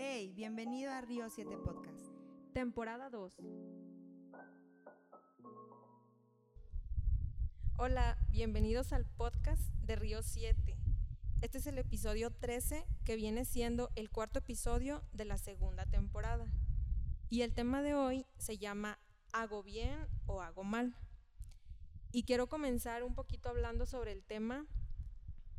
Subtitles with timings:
[0.00, 2.06] Hey, bienvenido a Río 7 Podcast.
[2.52, 3.32] Temporada 2.
[7.78, 10.76] Hola, bienvenidos al podcast de Río 7.
[11.40, 16.46] Este es el episodio 13 que viene siendo el cuarto episodio de la segunda temporada.
[17.28, 19.00] Y el tema de hoy se llama
[19.32, 20.94] ¿Hago bien o hago mal?
[22.12, 24.64] Y quiero comenzar un poquito hablando sobre el tema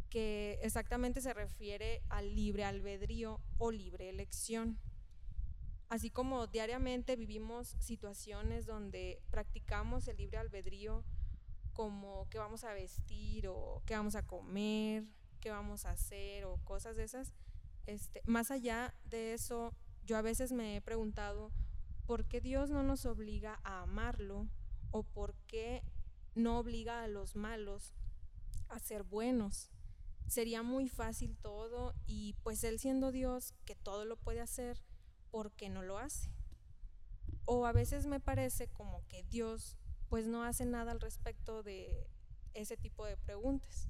[0.09, 4.79] que exactamente se refiere al libre albedrío o libre elección.
[5.87, 11.03] Así como diariamente vivimos situaciones donde practicamos el libre albedrío
[11.73, 15.05] como qué vamos a vestir o qué vamos a comer,
[15.39, 17.33] qué vamos a hacer o cosas de esas,
[17.85, 21.51] este, más allá de eso, yo a veces me he preguntado
[22.05, 24.47] por qué Dios no nos obliga a amarlo
[24.91, 25.83] o por qué
[26.35, 27.93] no obliga a los malos
[28.67, 29.71] a ser buenos
[30.29, 34.81] sería muy fácil todo y pues él siendo Dios que todo lo puede hacer,
[35.31, 36.31] ¿por qué no lo hace?
[37.45, 39.75] O a veces me parece como que Dios
[40.07, 42.07] pues no hace nada al respecto de
[42.53, 43.89] ese tipo de preguntas.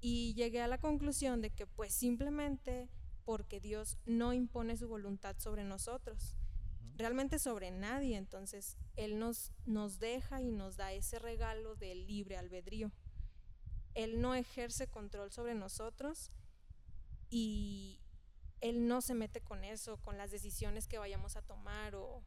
[0.00, 2.88] Y llegué a la conclusión de que pues simplemente
[3.24, 6.36] porque Dios no impone su voluntad sobre nosotros,
[6.94, 12.36] realmente sobre nadie, entonces Él nos, nos deja y nos da ese regalo del libre
[12.36, 12.92] albedrío.
[13.96, 16.30] Él no ejerce control sobre nosotros
[17.30, 17.98] y
[18.60, 22.22] Él no se mete con eso, con las decisiones que vayamos a tomar o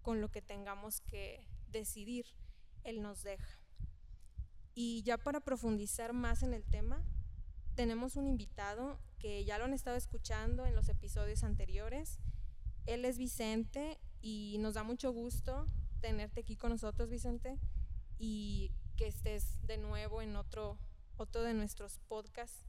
[0.00, 2.24] con lo que tengamos que decidir.
[2.82, 3.60] Él nos deja.
[4.74, 7.04] Y ya para profundizar más en el tema,
[7.74, 12.20] tenemos un invitado que ya lo han estado escuchando en los episodios anteriores.
[12.86, 15.66] Él es Vicente y nos da mucho gusto
[16.00, 17.58] tenerte aquí con nosotros, Vicente,
[18.18, 20.78] y que estés de nuevo en otro
[21.16, 22.66] otro de nuestros podcasts.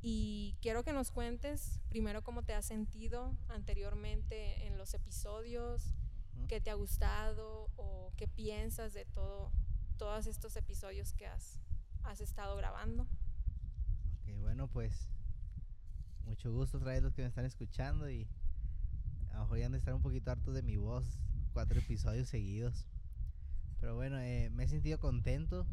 [0.00, 5.94] Y quiero que nos cuentes primero cómo te has sentido anteriormente en los episodios,
[6.48, 9.52] qué te ha gustado o qué piensas de todo,
[9.96, 11.60] todos estos episodios que has,
[12.02, 13.04] has estado grabando.
[14.22, 15.08] Ok, bueno, pues
[16.24, 18.26] mucho gusto otra vez los que me están escuchando y
[19.30, 21.18] a lo mejor ya han de estar un poquito hartos de mi voz,
[21.52, 22.86] cuatro episodios seguidos.
[23.80, 25.66] Pero bueno, eh, me he sentido contento.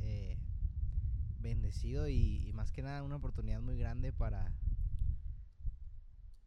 [0.00, 0.38] Eh,
[1.38, 4.52] bendecido y, más que nada una oportunidad muy grande para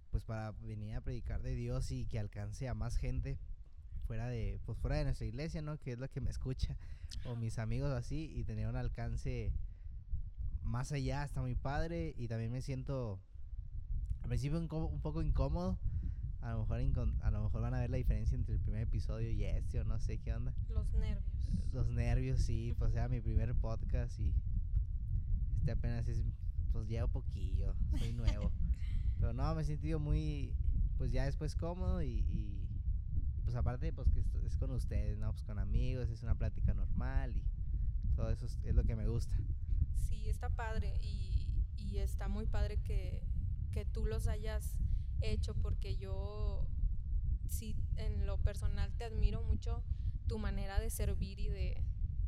[0.09, 3.39] pues para venir a predicar de Dios y que alcance a más gente
[4.05, 5.77] fuera de pues fuera de nuestra iglesia, ¿no?
[5.79, 6.77] Que es lo que me escucha
[7.25, 9.53] o mis amigos así y tener un alcance
[10.63, 13.21] más allá está muy padre y también me siento
[14.21, 15.77] al principio un, un poco incómodo.
[16.41, 16.79] A lo, mejor
[17.21, 19.83] a lo mejor van a ver la diferencia entre el primer episodio y este o
[19.83, 20.55] no sé qué onda.
[20.69, 21.23] Los nervios.
[21.71, 24.33] Los nervios, sí, pues era mi primer podcast y
[25.61, 26.23] este apenas es,
[26.71, 28.51] pues llevo poquillo, soy nuevo.
[29.19, 30.55] Pero no, me he sentido muy,
[30.97, 32.67] pues ya después cómodo y,
[33.43, 35.31] pues aparte, pues que es con ustedes, ¿no?
[35.31, 37.43] Pues con amigos, es una plática normal y
[38.15, 39.35] todo eso es, lo que me gusta.
[39.93, 41.47] Sí, está padre y,
[41.77, 43.23] y está muy padre que,
[43.71, 44.79] que tú los hayas
[45.21, 46.67] hecho porque yo
[47.47, 49.83] sí en lo personal te admiro mucho
[50.27, 51.83] tu manera de servir y de,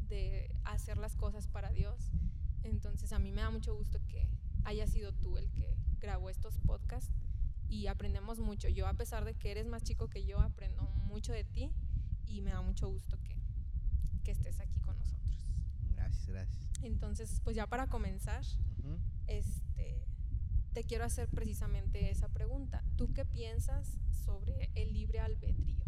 [0.08, 2.12] de hacer las cosas para Dios.
[2.64, 4.28] Entonces a mí me da mucho gusto que
[4.64, 7.12] haya sido tú el que grabó estos podcasts
[7.70, 8.70] y aprendemos mucho.
[8.70, 11.72] Yo a pesar de que eres más chico que yo, aprendo mucho de ti
[12.28, 13.34] y me da mucho gusto que,
[14.32, 15.52] estés aquí con nosotros.
[15.96, 16.64] Gracias, gracias.
[16.82, 18.44] Entonces, pues ya para comenzar,
[19.28, 20.08] este,
[20.72, 22.84] te quiero hacer precisamente esa pregunta.
[22.96, 25.84] ¿Tú qué piensas sobre el libre albedrío?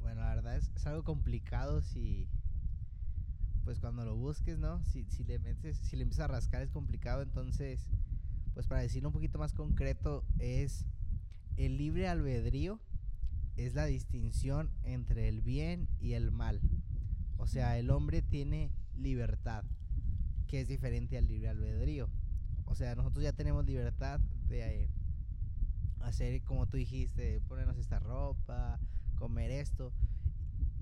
[0.00, 2.28] Bueno, la verdad es, es algo complicado si
[3.64, 4.82] pues cuando lo busques, ¿no?
[4.84, 7.88] Si, si le metes, si le empiezas a rascar es complicado, entonces,
[8.54, 10.86] pues para decirlo un poquito más concreto, es
[11.56, 12.80] el libre albedrío
[13.56, 16.60] es la distinción entre el bien y el mal.
[17.36, 19.64] O sea, el hombre tiene libertad,
[20.46, 22.08] que es diferente al libre albedrío.
[22.66, 24.88] O sea, nosotros ya tenemos libertad de
[26.00, 28.80] hacer, como tú dijiste, ponernos esta ropa,
[29.16, 29.92] comer esto.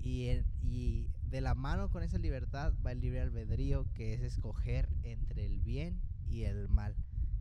[0.01, 0.29] Y,
[0.63, 5.45] y de la mano con esa libertad va el libre albedrío, que es escoger entre
[5.45, 6.93] el bien y el mal.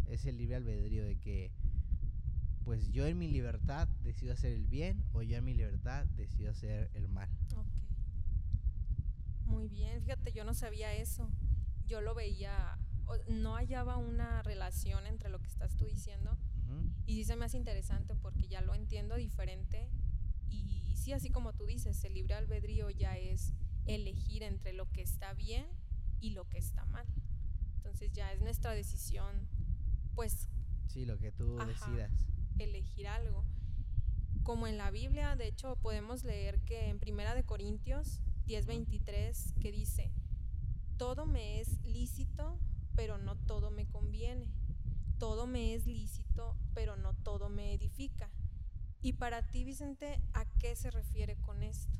[0.07, 1.51] Es el libre albedrío de que,
[2.65, 6.53] pues yo en mi libertad decido hacer el bien o yo en mi libertad decido
[6.53, 7.29] hacer el mal.
[7.57, 7.67] Ok.
[9.47, 11.29] Muy bien, fíjate, yo no sabía eso.
[11.87, 12.79] Yo lo veía,
[13.29, 16.39] no hallaba una relación entre lo que estás tú diciendo.
[17.07, 19.91] Y sí se me hace interesante porque ya lo entiendo diferente
[20.49, 23.53] y sí, así como tú dices, el libre albedrío ya es
[23.95, 25.67] elegir entre lo que está bien
[26.21, 27.07] y lo que está mal.
[27.77, 29.49] Entonces ya es nuestra decisión,
[30.15, 30.49] pues,
[30.89, 31.67] Sí, lo que tú Ajá.
[31.67, 32.13] decidas.
[32.59, 33.45] elegir algo.
[34.43, 39.71] Como en la Biblia, de hecho, podemos leer que en Primera de Corintios 10:23 que
[39.73, 40.11] dice,
[40.99, 42.59] "Todo me es lícito,
[42.97, 44.49] pero no todo me conviene.
[45.19, 48.31] Todo me es lícito, pero no todo me edifica."
[49.03, 51.93] Y para ti, Vicente, ¿a qué se refiere con esto?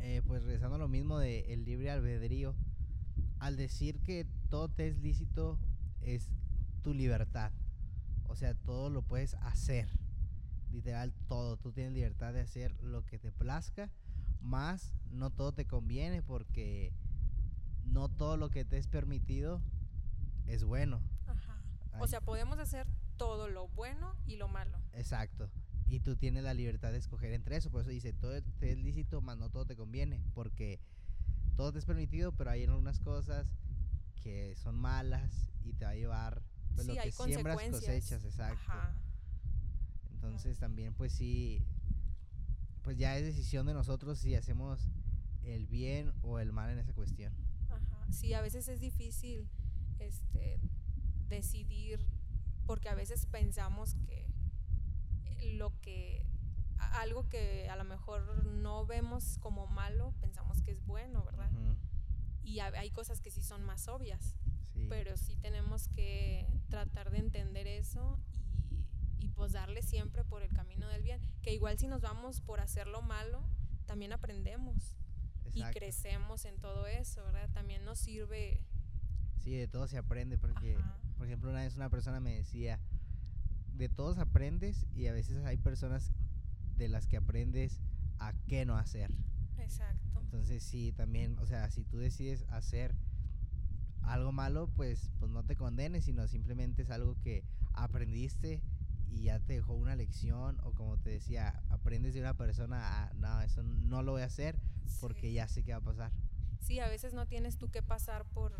[0.00, 2.54] Eh, pues regresando a lo mismo de el libre albedrío,
[3.38, 5.58] al decir que todo te es lícito
[6.00, 6.30] es
[6.82, 7.52] tu libertad.
[8.28, 9.88] O sea, todo lo puedes hacer.
[10.70, 11.56] Literal, todo.
[11.56, 13.90] Tú tienes libertad de hacer lo que te plazca,
[14.40, 16.92] más no todo te conviene porque
[17.84, 19.60] no todo lo que te es permitido
[20.46, 21.00] es bueno.
[21.26, 21.62] Ajá.
[21.98, 24.78] O sea, podemos hacer todo lo bueno y lo malo.
[24.92, 25.50] Exacto.
[25.88, 27.70] Y tú tienes la libertad de escoger entre eso.
[27.70, 30.20] Por eso dice, todo te es lícito, más no todo te conviene.
[30.34, 30.80] Porque
[31.56, 33.46] todo te es permitido, pero hay algunas cosas
[34.22, 36.42] que son malas y te va a llevar
[36.74, 38.60] pues, sí, lo que siembras cosechas, exacto.
[38.66, 38.94] Ajá.
[40.12, 41.64] Entonces también pues sí,
[42.82, 44.88] pues ya es decisión de nosotros si hacemos
[45.44, 47.32] el bien o el mal en esa cuestión.
[47.70, 48.12] Ajá.
[48.12, 49.48] Sí, a veces es difícil
[50.00, 50.58] este,
[51.28, 52.04] decidir
[52.66, 54.25] porque a veces pensamos que
[55.54, 56.24] lo que
[56.78, 61.50] a- algo que a lo mejor no vemos como malo, pensamos que es bueno, ¿verdad?
[62.44, 64.36] Y ha- hay cosas que sí son más obvias,
[64.72, 64.86] sí.
[64.88, 68.18] pero sí tenemos que tratar de entender eso
[69.18, 72.40] y, y pues darle siempre por el camino del bien, que igual si nos vamos
[72.40, 73.42] por hacer lo malo,
[73.86, 74.96] también aprendemos
[75.54, 77.48] y crecemos en todo eso, ¿verdad?
[77.54, 78.60] También nos sirve.
[79.38, 80.98] Sí, de todo se aprende porque, Ajá.
[81.16, 82.78] por ejemplo, una vez una persona me decía,
[83.76, 86.12] de todos aprendes y a veces hay personas
[86.76, 87.80] de las que aprendes
[88.18, 89.10] a qué no hacer.
[89.58, 90.20] Exacto.
[90.20, 92.94] Entonces sí, también, o sea, si tú decides hacer
[94.02, 98.62] algo malo, pues, pues no te condenes, sino simplemente es algo que aprendiste
[99.08, 103.14] y ya te dejó una lección o como te decía, aprendes de una persona a,
[103.14, 104.58] no, eso no lo voy a hacer
[105.00, 105.32] porque Sí.
[105.34, 106.12] ya sé qué va a pasar
[106.60, 108.52] Sí, a veces no tienes tú que pasar por,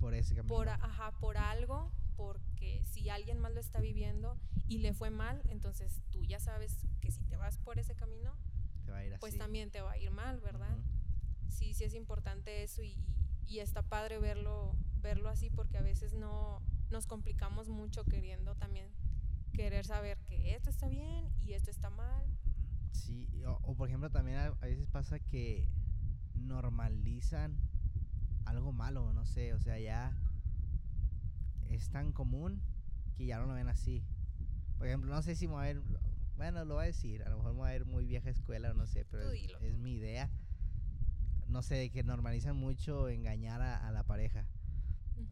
[0.00, 0.52] por ese camino.
[0.54, 4.38] por, ajá, por algo, porque si alguien más lo está viviendo
[4.68, 8.34] y le fue mal, entonces tú ya sabes que si te vas por ese camino,
[8.84, 9.20] te va a ir así.
[9.20, 10.76] pues también te va a ir mal, ¿verdad?
[11.48, 12.98] Sí, sí es importante eso y,
[13.46, 18.88] y está padre verlo, verlo así porque a veces no nos complicamos mucho queriendo también
[19.52, 22.26] querer saber que esto está bien y esto está mal.
[22.92, 25.68] Sí, o, o por ejemplo también a, a veces pasa que
[26.34, 27.56] normalizan
[28.44, 30.16] algo malo, no sé, o sea, ya
[31.70, 32.60] es tan común
[33.16, 34.02] que ya no lo ven así.
[34.78, 35.82] Por ejemplo, no sé si me voy a ver,
[36.36, 38.70] bueno, lo voy a decir, a lo mejor me voy a ver muy vieja escuela
[38.70, 40.30] o no sé, pero es, es mi idea.
[41.48, 44.46] No sé, que normalizan mucho engañar a, a la pareja.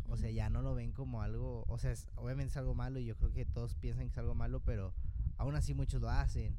[0.09, 3.01] O sea, ya no lo ven como algo, o sea, es- obviamente es algo malo
[3.01, 4.95] y yo creo que todos piensan que es algo malo, pero
[5.39, 6.57] aún así muchos lo hacen.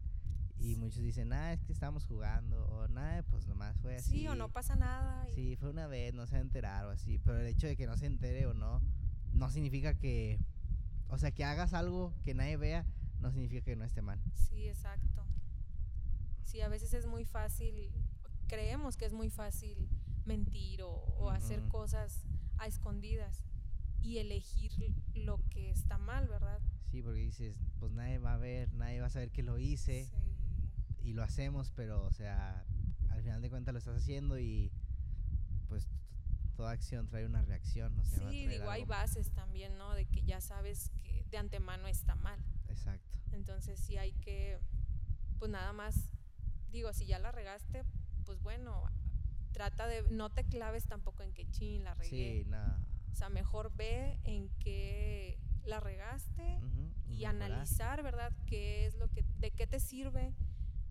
[0.59, 0.79] Y Sí.
[0.79, 4.11] muchos dicen, ah, es que estábamos jugando, o nada, pues nomás fue así.
[4.11, 5.29] Sí, o no pasa nada.
[5.29, 7.17] y- Sí, fue una vez, no se va a enterar o así.
[7.19, 8.81] Pero el hecho de que no se entere o no,
[9.33, 10.39] no significa que,
[11.09, 12.85] o sea, que hagas algo que nadie vea,
[13.19, 14.19] no significa que no esté mal.
[14.33, 15.25] Sí, exacto.
[16.43, 17.91] Sí, a veces es muy fácil,
[18.47, 19.89] creemos que es muy fácil
[20.25, 22.23] mentir o, o hacer cosas
[22.57, 23.43] a escondidas
[24.01, 26.59] y elegir lo que está mal, ¿verdad?
[26.91, 30.11] Sí, porque dices, pues nadie va a ver, nadie va a saber que lo hice
[31.01, 32.65] y lo hacemos, pero, o sea,
[33.09, 34.71] al final de cuentas lo estás haciendo y
[36.55, 39.93] toda acción trae una reacción, o sea, Sí, digo, hay bases también, ¿no?
[39.93, 42.39] De que ya sabes que de antemano está mal.
[42.67, 43.19] Exacto.
[43.31, 44.59] Entonces sí hay que,
[45.39, 46.09] pues nada más,
[46.71, 47.83] digo, si ya la regaste,
[48.25, 48.83] pues bueno,
[49.51, 52.43] trata de, no te claves tampoco en que chin, la regué.
[52.43, 52.79] Sí, nada.
[53.11, 56.59] O sea, mejor ve en qué la regaste
[57.09, 58.33] y analizar, ¿verdad?
[58.45, 60.33] ¿Qué es lo que, de qué te sirve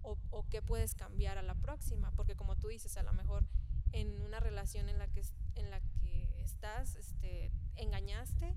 [0.03, 2.11] o, o qué puedes cambiar a la próxima?
[2.13, 3.45] Porque como tú dices, a lo mejor
[3.93, 5.23] en una relación en la que,
[5.55, 8.57] en la que estás, este, engañaste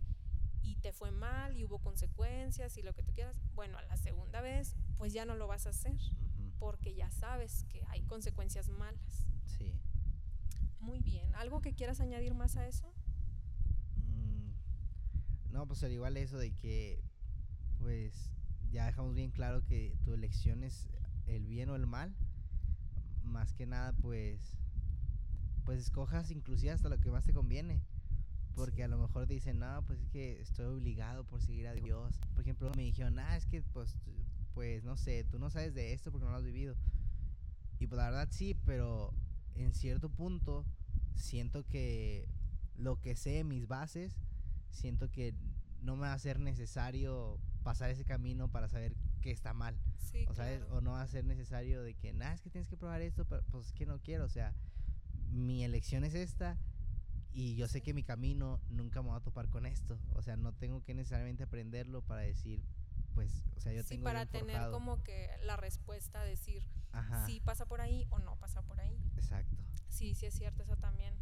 [0.62, 3.98] y te fue mal y hubo consecuencias y lo que tú quieras, bueno, a la
[3.98, 5.98] segunda vez, pues ya no lo vas a hacer
[6.60, 9.28] porque ya sabes que hay consecuencias malas.
[9.46, 9.74] Sí.
[10.80, 11.34] Muy bien.
[11.36, 12.94] ¿Algo que quieras añadir más a eso?
[13.98, 14.52] Mm,
[15.52, 17.04] No, pues al igual eso de que,
[17.80, 18.32] pues,
[18.72, 20.88] ya dejamos bien claro que tu elección es
[21.28, 22.16] el bien o el mal.
[23.24, 24.58] Más que nada, pues,
[25.66, 27.82] pues escojas inclusive hasta lo que más te conviene.
[28.56, 32.18] Porque a lo mejor dicen, no, pues es que estoy obligado por seguir a Dios.
[32.34, 33.98] Por ejemplo, me dijeron, ah, es que, pues,
[34.54, 36.78] pues, no sé, tú no sabes de esto porque no lo has vivido.
[37.80, 39.14] Y pues la verdad sí, pero
[39.56, 40.66] en cierto punto
[41.16, 42.30] siento que
[42.78, 44.16] lo que sé, mis bases,
[44.72, 45.34] siento que
[45.82, 49.78] no me va a ser necesario pasar ese camino para saber que está mal.
[49.98, 50.60] Sí, o, ¿sabes?
[50.60, 50.78] claro.
[50.78, 53.26] o no va a ser necesario de que, nada, es que tienes que probar esto,
[53.26, 54.26] pero pues es que no quiero.
[54.26, 54.54] O sea,
[55.32, 56.58] mi elección es esta
[57.32, 60.00] y yo sé que mi camino nunca me va a topar con esto.
[60.14, 62.64] O sea, no tengo que necesariamente aprenderlo para decir,
[63.14, 64.72] pues, o sea, yo sí, tengo para tener forjado.
[64.72, 66.64] como que la respuesta, decir
[66.94, 68.98] Ajá, si pasa por ahí o no pasa por ahí.
[69.18, 69.58] exacto.
[69.90, 71.14] Sí, sí es cierto, eso también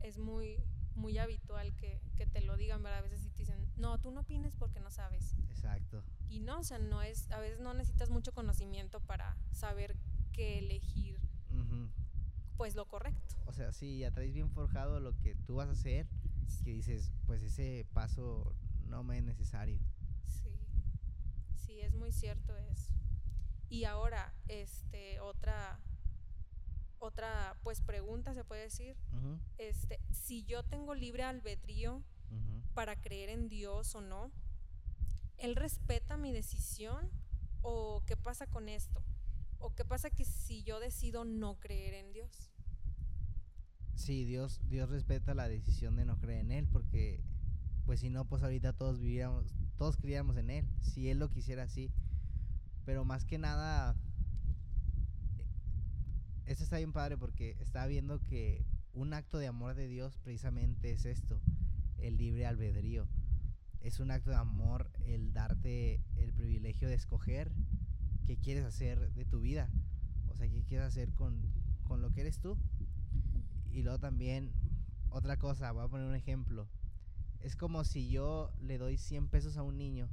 [0.00, 0.62] es muy
[0.96, 3.00] muy habitual que, que te lo digan, ¿verdad?
[3.00, 5.36] A veces sí te dicen, no, tú no opines porque no sabes.
[5.50, 6.02] Exacto.
[6.28, 9.94] Y no, o sea, no es, a veces no necesitas mucho conocimiento para saber
[10.32, 11.20] qué elegir.
[12.56, 13.36] Pues lo correcto.
[13.46, 16.06] O sea, sí, ya traes bien forjado lo que tú vas a hacer,
[16.64, 18.54] que dices, pues ese paso
[18.86, 19.78] no me es necesario.
[20.24, 20.58] Sí,
[21.56, 22.92] sí, es muy cierto eso.
[23.68, 25.80] Y ahora, este, otra,
[26.98, 28.96] otra, pues pregunta se puede decir,
[29.58, 32.02] este, si yo tengo libre albedrío
[32.74, 34.30] para creer en Dios o no,
[35.38, 37.10] ¿Él respeta mi decisión
[37.62, 39.02] o qué pasa con esto?
[39.58, 42.52] ¿O qué pasa que si yo decido no creer en Dios?
[43.94, 47.22] Sí, Dios, Dios respeta la decisión de no creer en Él, porque
[47.86, 51.62] pues si no, pues ahorita todos viviéramos, todos creíamos en Él, si Él lo quisiera
[51.62, 51.90] así.
[52.84, 53.96] Pero más que nada,
[56.46, 60.92] esto está bien padre porque estaba viendo que un acto de amor de Dios precisamente
[60.92, 61.40] es esto,
[61.98, 63.08] el libre albedrío.
[63.80, 67.52] Es un acto de amor el darte el privilegio de escoger
[68.26, 69.70] qué quieres hacer de tu vida.
[70.28, 71.40] O sea, qué quieres hacer con,
[71.84, 72.58] con lo que eres tú.
[73.70, 74.52] Y luego también,
[75.10, 76.68] otra cosa, voy a poner un ejemplo.
[77.40, 80.08] Es como si yo le doy 100 pesos a un niño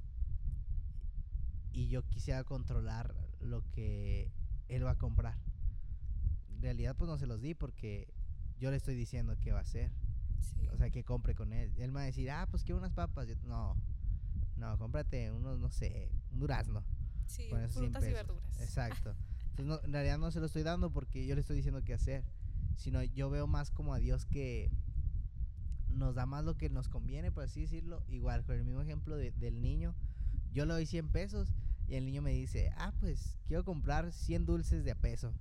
[1.71, 4.31] y yo quisiera controlar lo que
[4.69, 5.37] él va a comprar.
[6.49, 8.13] En realidad pues no se los di porque
[8.59, 9.91] yo le estoy diciendo qué va a hacer.
[10.39, 10.67] Sí.
[10.69, 11.73] O sea, que compre con él.
[11.77, 13.27] Él me va a decir, ah, pues quiero unas papas.
[13.27, 13.75] Yo, no,
[14.57, 16.83] no, cómprate unos, no sé, un durazno.
[17.27, 18.27] Sí, con esos 100 frutas y pesos.
[18.27, 18.61] verduras.
[18.61, 19.15] Exacto.
[19.51, 21.93] Entonces, no, en realidad no se lo estoy dando porque yo le estoy diciendo qué
[21.93, 22.23] hacer,
[22.75, 24.71] sino yo veo más como a Dios que
[25.89, 28.03] nos da más lo que nos conviene, por así decirlo.
[28.09, 29.93] Igual, con el mismo ejemplo de- del niño,
[30.51, 31.53] yo le doy 100 pesos
[31.87, 35.33] y el niño me dice, ah, pues quiero comprar 100 dulces de a peso.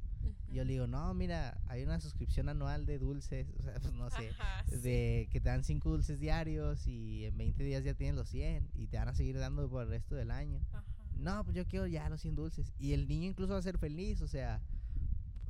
[0.48, 3.94] Y yo le digo, no, mira, hay una suscripción anual de dulces, o sea, pues
[3.94, 4.76] no sé, Ajá, sí.
[4.76, 8.68] de que te dan 5 dulces diarios y en 20 días ya tienes los 100
[8.74, 10.84] y te van a seguir dando por el resto del año Ajá.
[11.22, 12.72] No, pues yo quiero ya los 100 dulces.
[12.78, 14.60] Y el niño incluso va a ser feliz, o sea,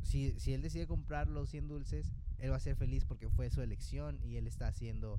[0.02, 3.50] si, si él decide comprar los 100 dulces, él va a ser feliz porque fue
[3.50, 5.18] su elección y él está haciendo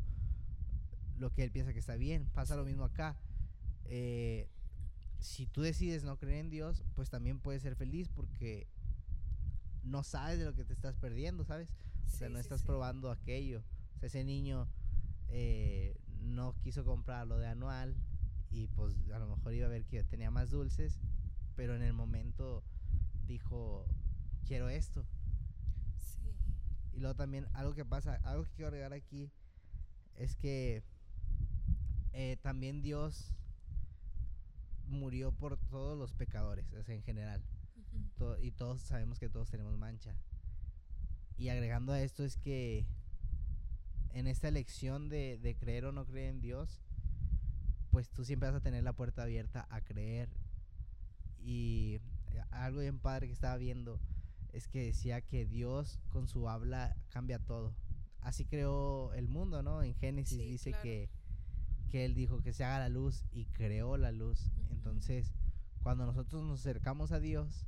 [1.17, 2.27] lo que él piensa que está bien.
[2.33, 3.17] Pasa lo mismo acá.
[3.85, 4.47] Eh,
[5.19, 8.67] si tú decides no creer en Dios, pues también puedes ser feliz porque
[9.83, 11.69] no sabes de lo que te estás perdiendo, ¿sabes?
[12.05, 12.67] O sea, no sí, estás sí.
[12.67, 13.63] probando aquello.
[13.95, 14.67] O sea, ese niño
[15.29, 17.95] eh, no quiso comprar lo de anual
[18.53, 20.99] y pues a lo mejor iba a ver que tenía más dulces,
[21.55, 22.63] pero en el momento
[23.25, 23.85] dijo,
[24.45, 25.05] quiero esto.
[25.97, 26.35] Sí.
[26.93, 29.31] Y luego también algo que pasa, algo que quiero agregar aquí,
[30.15, 30.83] es que
[32.13, 33.33] eh, también Dios
[34.85, 37.41] murió por todos los pecadores, o sea, en general.
[38.39, 40.15] Y todos sabemos que todos tenemos mancha.
[41.37, 42.85] Y agregando a esto es que
[44.11, 46.82] en esta elección de, de creer o no creer en Dios,
[47.93, 50.27] pues tú siempre vas a tener la puerta abierta a creer.
[51.39, 51.99] Y
[52.31, 53.99] eh, algo bien padre que estaba viendo
[54.51, 57.75] es que decía que Dios con su habla cambia todo.
[58.19, 59.83] Así creó el mundo, ¿no?
[59.83, 60.83] En Génesis Sí, dice claro.
[60.83, 61.09] que,
[61.91, 64.51] que Él dijo que se haga la luz y creó la luz.
[64.71, 65.31] Entonces,
[65.83, 67.67] cuando nosotros nos acercamos a Dios,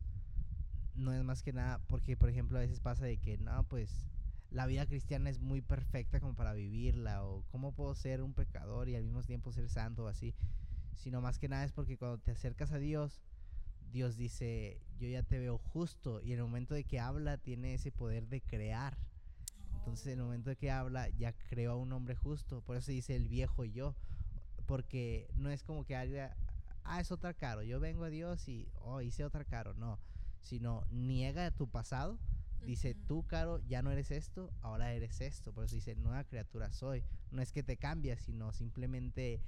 [0.95, 4.07] no es más que nada, porque por ejemplo a veces pasa de que, no, pues
[4.55, 8.87] la vida cristiana es muy perfecta como para vivirla, o cómo puedo ser un pecador
[8.87, 10.33] y al mismo tiempo ser santo o así,
[10.93, 13.21] sino más que nada es porque cuando te acercas a Dios,
[13.91, 17.73] Dios dice, yo ya te veo justo, y en el momento de que habla tiene
[17.73, 18.97] ese poder de crear.
[19.77, 22.61] Entonces, en el momento de que habla, ya creó a un hombre justo.
[22.61, 23.93] Por eso se dice el viejo yo.
[24.65, 26.35] Porque no es como que haya,
[26.83, 27.61] ah, es otra caro.
[27.61, 29.75] Yo vengo a Dios y, oh, hice otra caro.
[29.75, 29.99] No.
[30.39, 32.17] Sino niega tu pasado.
[32.65, 35.53] Dice, tú, caro, ya no eres esto, ahora eres esto.
[35.53, 37.03] Por eso dice, nueva criatura soy.
[37.31, 39.41] No es que te cambias, sino simplemente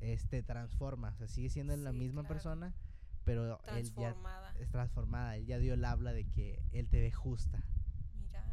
[0.00, 1.14] este, transformas.
[1.14, 2.34] O sea, sigue siendo la misma claro.
[2.34, 2.74] persona,
[3.24, 4.16] pero él ya
[4.58, 5.36] es transformada.
[5.36, 7.62] Él ya dio el habla de que él te ve justa.
[8.14, 8.44] Mira,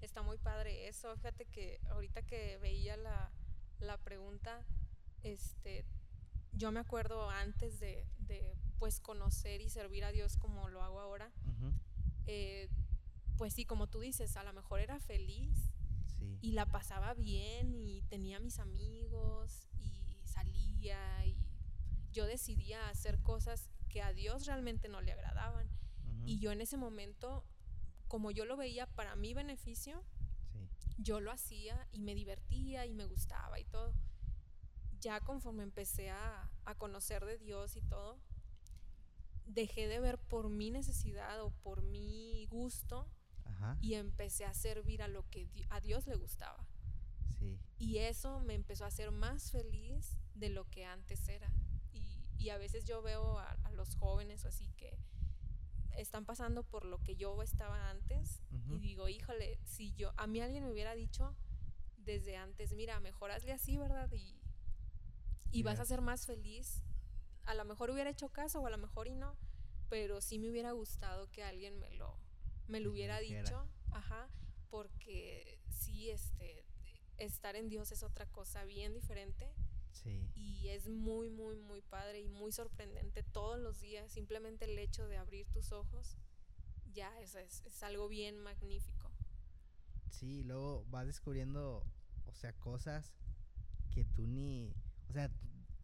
[0.00, 1.14] está muy padre eso.
[1.16, 3.30] Fíjate que ahorita que veía la,
[3.80, 4.64] la pregunta,
[5.22, 5.84] este,
[6.52, 11.00] yo me acuerdo antes de, de, pues conocer y servir a Dios como lo hago
[11.00, 11.30] ahora,
[12.26, 12.68] eh,
[13.38, 15.56] pues sí, como tú dices, a lo mejor era feliz
[16.18, 16.36] Sí.
[16.42, 20.98] y la pasaba bien y tenía mis amigos y salía
[22.12, 25.68] yo decidía hacer cosas que a Dios realmente no le agradaban.
[26.24, 27.44] Y yo en ese momento,
[28.08, 30.02] como yo lo veía para mi beneficio,
[30.52, 30.68] Sí.
[30.98, 33.94] yo lo hacía y me divertía y me gustaba y todo.
[35.00, 38.18] Ya conforme empecé a, a conocer de Dios y todo,
[39.46, 43.08] dejé de ver por mi necesidad o por mi gusto
[43.48, 43.76] Ajá.
[43.80, 46.64] y empecé a servir a lo que a Dios le gustaba.
[47.38, 47.58] Sí.
[47.78, 51.50] Y eso me empezó a hacer más feliz de lo que antes era.
[51.92, 54.98] Y, y a veces yo veo a, a los jóvenes o así que
[55.96, 58.78] están pasando por lo que yo estaba antes y Ujú.
[58.78, 61.34] digo, híjole, si yo, a mí alguien me hubiera dicho
[61.96, 64.10] desde antes, mira, mejor hazle así, ¿verdad?
[64.12, 64.40] Y,
[65.50, 66.82] y vas a ser más feliz.
[67.44, 69.36] A lo mejor hubiera hecho caso o a lo mejor y no,
[69.88, 72.16] pero sí me hubiera gustado que alguien me lo,
[72.68, 74.28] me lo hubiera dicho, ajá,
[74.70, 76.64] porque sí, este,
[77.16, 79.52] estar en Dios es otra cosa bien diferente
[79.92, 80.30] Sí.
[80.34, 84.12] y es muy, muy, muy padre y muy sorprendente todos los días.
[84.12, 86.16] Simplemente el hecho de abrir tus ojos
[86.92, 89.10] ya es, es, es algo bien magnífico.
[90.10, 91.84] Sí, luego vas descubriendo,
[92.26, 93.12] o sea, cosas
[93.90, 94.72] que tú ni,
[95.08, 95.30] o sea,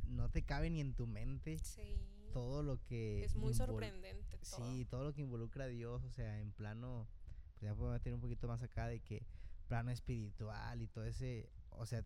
[0.07, 1.99] no te cabe ni en tu mente Sí.
[2.35, 4.67] Todo lo que es muy sorprendente todo.
[4.67, 7.07] Sí, todo lo que involucra a Dios, o sea, en plano,
[7.53, 9.25] pues ya puedo meter un poquito más acá de que
[9.69, 12.05] plano espiritual y todo ese, o sea,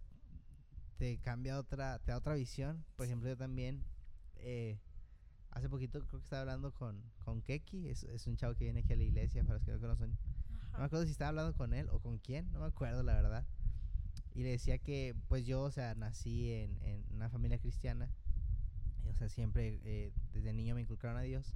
[0.99, 2.85] te cambia otra, te da otra visión.
[2.97, 3.82] Por ejemplo, yo también,
[4.37, 4.78] eh,
[5.50, 8.80] hace poquito creo que estaba hablando con, con Keki, es, es un chavo que viene
[8.80, 10.18] aquí a la iglesia, para los que no conocen.
[10.73, 13.14] No me acuerdo si estaba hablando con él o con quién, no me acuerdo la
[13.14, 13.47] verdad.
[14.35, 18.12] Y le decía que, pues yo, o sea, nací en, en una familia cristiana.
[19.10, 21.54] O sea, siempre eh, desde niño me inculcaron a Dios.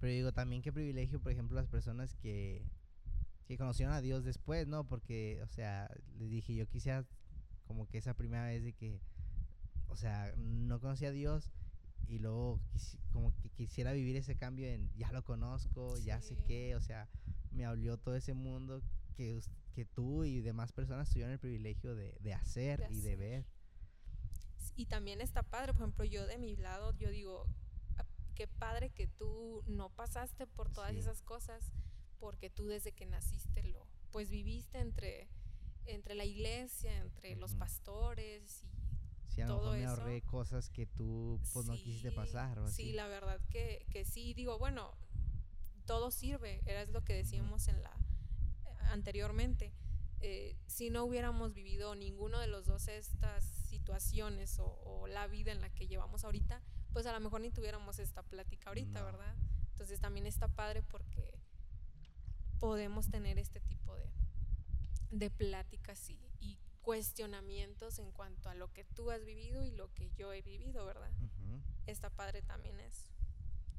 [0.00, 2.64] Pero digo, también qué privilegio, por ejemplo, las personas que,
[3.46, 4.84] que conocieron a Dios después, ¿no?
[4.84, 7.04] Porque, o sea, les dije, yo quisiera
[7.66, 9.00] como que esa primera vez de que,
[9.88, 11.50] o sea, no conocía a Dios
[12.08, 12.60] y luego
[13.12, 17.08] como que quisiera vivir ese cambio en, ya lo conozco, ya sé qué, o sea,
[17.50, 18.82] me abrió todo ese mundo
[19.16, 19.40] que,
[19.74, 23.44] que tú y demás personas tuvieron el privilegio de, de hacer De y de ver.
[24.76, 27.46] Y también está padre, por ejemplo, yo de mi lado, yo digo,
[27.96, 30.98] "Ah, qué padre que tú no pasaste por todas Sí.
[30.98, 31.72] esas cosas,
[32.20, 35.28] porque tú desde que naciste lo, pues viviste entre,
[35.86, 37.60] entre la iglesia, entre los Ujú.
[37.60, 38.62] pastores
[39.28, 39.90] y Si a lo todo mejor me eso.
[40.02, 42.68] ahorré cosas que tú pues no quisiste Sí, pasar o.
[42.70, 44.94] Sí, la verdad que, que sí, digo, bueno,
[45.86, 47.90] todo sirve, era lo que decíamos en la
[48.64, 49.72] eh, anteriormente.
[50.20, 53.44] Eh, si no hubiéramos vivido ninguno de los dos estas
[53.86, 56.60] situaciones o, o la vida en la que llevamos ahorita,
[56.92, 59.06] pues a lo mejor ni tuviéramos esta plática ahorita, No.
[59.06, 59.36] ¿verdad?
[59.70, 61.38] Entonces también está padre porque
[62.58, 64.10] podemos tener este tipo de,
[65.12, 69.92] de pláticas y, y cuestionamientos en cuanto a lo que tú has vivido y lo
[69.94, 71.12] que yo he vivido, ¿verdad?
[71.22, 73.12] Ujú, está padre también eso.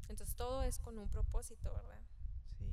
[0.07, 1.99] Entonces todo es con un propósito, ¿verdad?
[2.59, 2.71] Sí.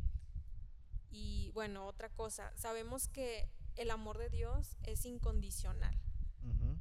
[1.10, 5.98] Y bueno, otra cosa, sabemos que el amor de Dios es incondicional,
[6.44, 6.73] Ujú.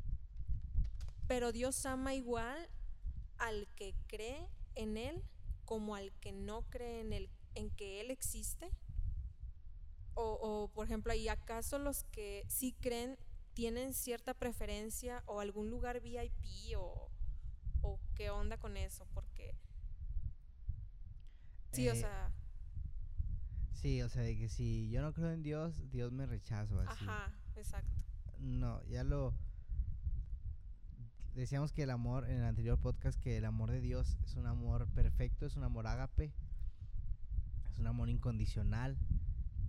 [1.27, 2.69] Pero Dios ama igual
[3.37, 5.23] al que cree en Él
[5.65, 8.71] como al que no cree en, él, en que Él existe.
[10.15, 13.17] O, o, por ejemplo, ¿y acaso los que sí creen
[13.53, 17.09] tienen cierta preferencia o algún lugar VIP o,
[17.81, 19.07] o qué onda con eso?
[19.13, 19.55] Porque
[21.71, 22.31] sí, o Eh, sea,
[23.73, 26.79] Sí, o sea, de que si yo no creo en Dios, Dios me rechaza o
[26.79, 26.95] así.
[26.95, 28.03] ajá, exacto.
[28.39, 29.33] No, ya lo
[31.35, 34.45] decíamos que el amor en el anterior podcast que el amor de Dios es un
[34.45, 36.31] amor perfecto, es un amor ágape,
[37.71, 38.97] es un amor incondicional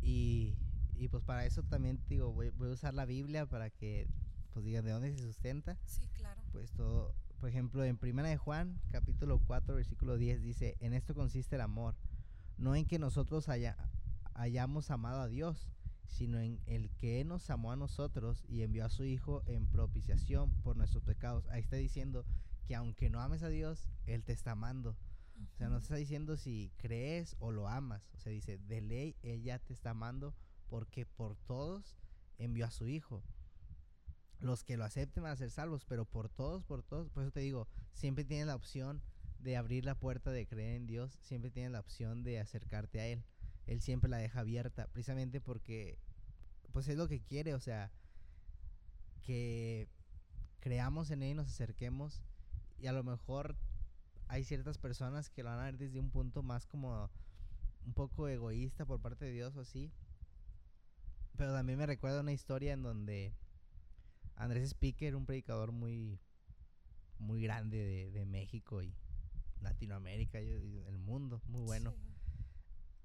[0.03, 0.57] y,
[0.95, 4.07] y pues para eso también digo voy, voy a usar la Biblia para que
[4.53, 5.77] pues digan de dónde se sustenta.
[5.85, 6.41] Sí, claro.
[6.53, 11.15] Pues todo, por ejemplo, en Primera de Juan, capítulo 4, versículo 10 dice, "En esto
[11.15, 11.97] consiste el amor,
[12.57, 13.77] no en que nosotros haya-
[14.35, 15.74] hayamos amado a Dios,
[16.07, 19.67] sino en el que Él nos amó a nosotros y envió a su Hijo en
[19.67, 22.25] propiciación por nuestros pecados." Ahí está diciendo
[22.67, 24.97] que aunque no ames a Dios, Él te está amando.
[25.53, 28.09] O sea, no está diciendo si crees o lo amas.
[28.15, 30.35] O sea, dice, de ley Él ya te está amando
[30.69, 31.97] porque por todos
[32.39, 33.23] envió a su Hijo.
[34.41, 37.33] Los que lo acepten van a ser salvos, pero por todos, por todos, por eso
[37.33, 39.03] te digo, siempre tienes la opción
[39.39, 43.07] de abrir la puerta de creer en Dios, siempre tienes la opción de acercarte a
[43.07, 43.25] Él.
[43.67, 45.99] Él siempre la deja abierta, precisamente porque,
[46.73, 47.91] pues es lo que quiere, o sea,
[49.23, 49.89] que
[50.61, 52.23] creamos en Él y nos acerquemos
[52.79, 53.57] y a lo mejor
[54.29, 57.11] hay ciertas personas que lo van a ver desde un punto más como
[57.87, 59.93] un poco egoísta por parte de Dios o así.
[61.37, 63.35] Pero también me recuerda una historia en donde
[64.37, 66.21] Andrés Speaker, un predicador muy
[67.19, 68.95] muy grande de, México y
[69.61, 71.95] Latinoamérica y el mundo, muy bueno.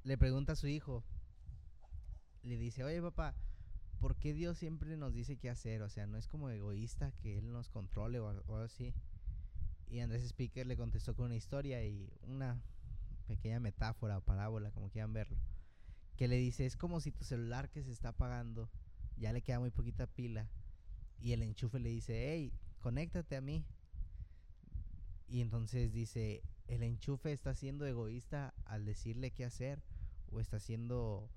[0.10, 1.04] Le pregunta a su hijo,
[2.42, 3.36] le dice, oye papá,
[4.00, 5.84] ¿por qué Dios siempre nos dice qué hacer?
[5.84, 8.96] O sea, no es como egoísta que Él nos controle o, al- o algo así.
[9.88, 12.60] Y Andrés Speaker le contestó con una historia y una
[13.28, 15.38] pequeña metáfora o parábola, como quieran verlo.
[16.16, 18.68] Que le dice, es como si tu celular que se está apagando,
[19.16, 20.50] ya le queda muy poquita pila.
[21.20, 23.64] Y el enchufe le dice, hey, conéctate a mí.
[25.28, 29.84] Y entonces dice, ¿el enchufe está siendo egoísta al decirle qué hacer?
[30.32, 31.30] ¿O está siendo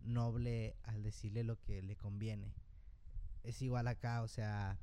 [0.00, 2.54] noble al decirle lo que le conviene?
[3.42, 4.78] Es igual acá, o sea,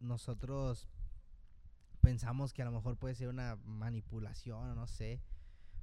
[0.00, 0.88] nosotros
[2.00, 5.22] pensamos que a lo mejor puede ser una manipulación o no sé.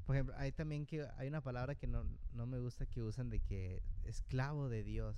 [0.05, 3.29] Por ejemplo, hay también que hay una palabra que no, no me gusta que usan
[3.29, 5.17] de que esclavo de Dios.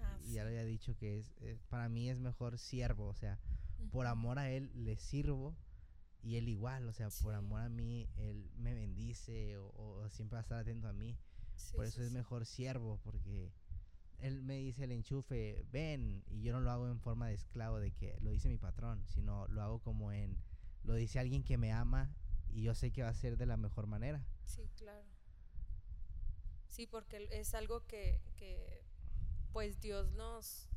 [0.00, 3.14] Ah, y ya lo había dicho que es, eh, para mí es mejor siervo, o
[3.14, 3.38] sea,
[3.90, 5.56] por amor a él le sirvo
[6.24, 7.38] y él igual, o sea, por Sí.
[7.38, 11.16] amor a mí él me bendice o, o siempre va a estar atento a mí.
[11.56, 12.14] Sí, por sí, eso es sí.
[12.14, 13.52] mejor siervo, porque
[14.18, 17.78] él me dice el enchufe, ven, y yo no lo hago en forma de esclavo
[17.78, 20.36] de que lo dice mi patrón, sino lo hago como en,
[20.82, 22.14] lo dice alguien que me ama
[22.48, 24.24] y yo sé que va a ser de la mejor manera.
[24.44, 25.06] Sí, claro.
[26.68, 28.82] Sí, porque es algo que, que,
[29.52, 30.68] pues Dios nos,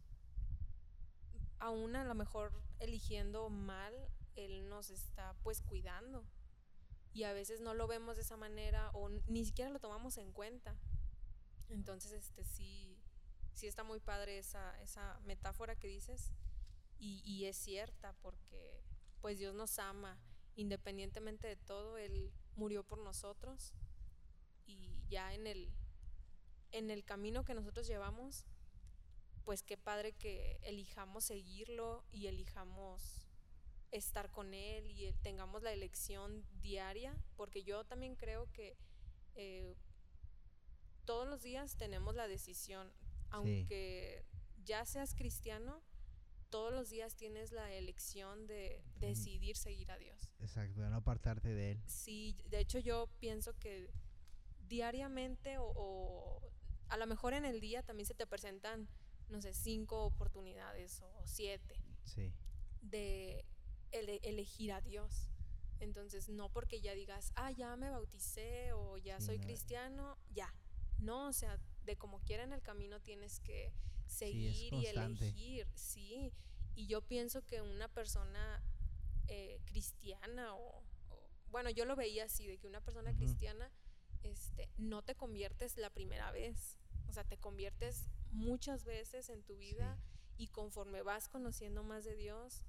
[1.59, 3.93] aún a lo mejor eligiendo mal,
[4.45, 6.25] Él nos está pues cuidando.
[7.13, 10.31] Y a veces no lo vemos de esa manera o ni siquiera lo tomamos en
[10.31, 10.77] cuenta.
[11.69, 12.97] Entonces, este sí,
[13.53, 16.31] sí está muy padre esa, esa metáfora que dices.
[16.99, 18.83] Y, y es cierta porque
[19.21, 20.19] pues Dios nos ama.
[20.55, 23.73] Independientemente de todo, Él murió por nosotros.
[24.65, 25.71] Y ya en el,
[26.71, 28.45] en el camino que nosotros llevamos,
[29.45, 33.26] pues qué padre que elijamos seguirlo y elijamos
[33.91, 38.75] estar con Él y el- tengamos la elección diaria, porque yo también creo que
[39.35, 39.75] eh,
[41.05, 42.91] todos los días tenemos la decisión,
[43.29, 44.25] aunque
[44.65, 45.81] ya seas cristiano,
[46.49, 50.33] todos los días tienes la elección de decidir seguir a Dios.
[50.39, 51.81] Exacto, de no apartarte de él.
[51.87, 53.89] Sí, de hecho yo pienso que
[54.67, 56.41] diariamente o, o
[56.89, 58.87] a lo mejor en el día también se te presentan,
[59.29, 62.33] no sé, cinco oportunidades o siete Sí,
[62.81, 63.43] de
[63.91, 65.29] ele- elegir a Dios.
[65.79, 69.43] Entonces, no porque ya digas, ah, ya me bauticé o ya soy no.
[69.45, 70.53] cristiano, ya.
[70.97, 73.71] No, o sea, de como quiera en el camino tienes que
[74.07, 74.85] seguir y
[75.33, 76.33] elegir, sí.
[76.75, 78.63] Y yo pienso que una persona
[79.27, 83.71] eh, cristiana o, o- bueno, yo lo veía así, de que una persona cristiana,
[84.23, 86.77] este, no te conviertes la primera vez.
[87.07, 89.97] O sea, te conviertes muchas veces en tu vida
[90.37, 92.63] y conforme vas conociendo más de Dios,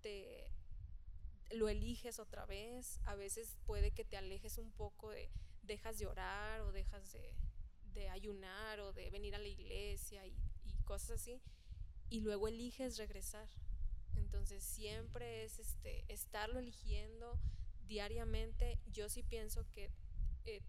[0.00, 0.50] te
[1.54, 3.00] lo eliges otra vez.
[3.04, 5.30] A veces puede que te alejes un poco de,
[5.62, 7.34] dejas de orar o dejas de,
[7.92, 10.34] de ayunar o de venir a la iglesia y,
[10.64, 11.40] y cosas así.
[12.10, 13.48] Y luego eliges regresar.
[14.16, 17.38] Entonces siempre es este estarlo eligiendo
[17.86, 18.78] diariamente.
[18.92, 19.90] Yo sí pienso que
[20.44, 20.62] eh,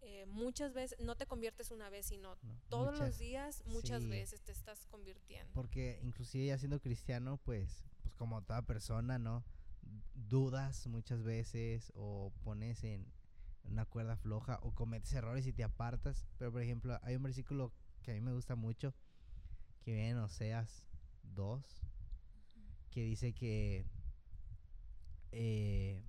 [0.00, 4.02] eh, muchas veces no te conviertes una vez, sino no, todos muchas- los días, muchas
[4.02, 4.08] sí.
[4.08, 5.52] veces te estás convirtiendo.
[5.52, 9.44] Porque inclusive ya siendo cristiano, pues, pues como toda persona, ¿no?
[10.14, 13.06] Dudas muchas veces o pones en
[13.64, 16.26] una cuerda floja o cometes errores y te apartas.
[16.38, 17.72] Pero por ejemplo, hay un versículo
[18.02, 18.94] que a mí me gusta mucho
[19.82, 20.86] que viene en Oseas
[21.22, 21.82] 2
[22.90, 23.84] que dice que
[25.32, 26.02] eh,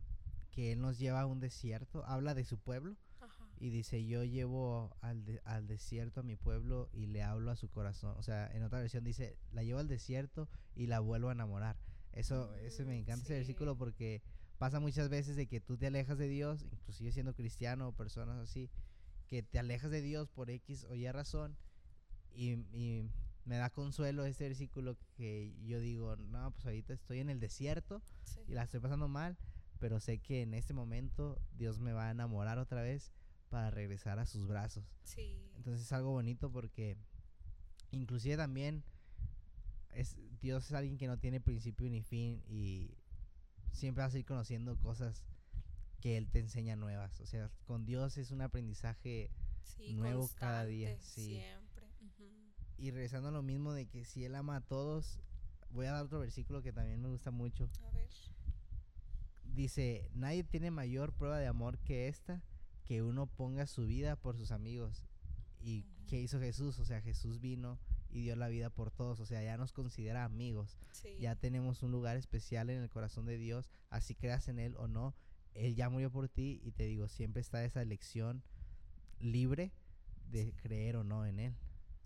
[0.52, 3.48] que él nos lleva a un desierto, habla de su pueblo Ajá.
[3.60, 7.56] y dice, yo llevo al, de- al desierto a mi pueblo y le hablo a
[7.56, 8.16] su corazón.
[8.18, 11.78] O sea, en otra versión dice, la llevo al desierto y la vuelvo a enamorar.
[12.20, 13.80] Eso, ese me encanta ese versículo sí.
[13.80, 14.22] porque
[14.58, 18.38] pasa muchas veces de que tú te alejas de Dios, inclusive siendo cristiano o personas
[18.40, 18.70] así,
[19.28, 21.56] que te alejas de Dios por X o Y razón
[22.34, 23.10] y, y
[23.46, 28.02] me da consuelo ese versículo que yo digo, no, pues ahorita estoy en el desierto
[28.26, 28.42] Sí.
[28.48, 29.38] y la estoy pasando mal,
[29.80, 33.12] pero sé que en este momento Dios me va a enamorar otra vez
[33.50, 34.84] para regresar a sus brazos.
[35.04, 35.50] Sí.
[35.56, 36.98] Entonces es algo bonito porque
[37.92, 38.84] inclusive también
[39.94, 42.92] es Dios es alguien que no tiene principio ni fin y
[43.72, 45.24] siempre vas a ir conociendo cosas
[46.00, 47.20] que él te enseña nuevas.
[47.20, 49.30] O sea, con Dios es un aprendizaje
[49.64, 51.26] Sí, nuevo cada día, sí.
[51.26, 51.88] Siempre.
[52.78, 55.20] y regresando a lo mismo de que si él ama a todos,
[55.72, 57.70] voy a dar otro versículo que también me gusta mucho.
[57.86, 58.10] A ver.
[59.44, 62.42] Dice, nadie tiene mayor prueba de amor que esta,
[62.86, 65.04] que uno ponga su vida por sus amigos.
[65.62, 66.06] ¿Y Ujú.
[66.08, 66.80] qué hizo Jesús?
[66.80, 70.24] O sea, Jesús vino y dio la vida por todos, o sea, ya nos considera
[70.26, 71.18] amigos, Sí.
[71.20, 74.88] ya tenemos un lugar especial en el corazón de Dios, así creas en Él o
[74.88, 75.16] no,
[75.54, 78.44] Él ya murió por ti y te digo, siempre está esa elección
[79.20, 79.72] libre
[80.32, 81.56] de creer o no en Él.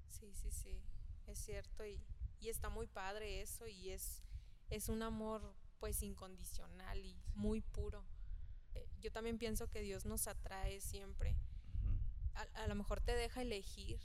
[0.08, 0.82] Sí, sí, sí,
[1.28, 2.00] es cierto y,
[2.40, 4.24] y está muy padre eso y es,
[4.70, 8.06] es un amor pues incondicional y muy puro.
[8.76, 11.36] Eh, Yo también pienso que Dios nos atrae siempre.
[12.36, 14.00] A, a lo mejor te deja elegir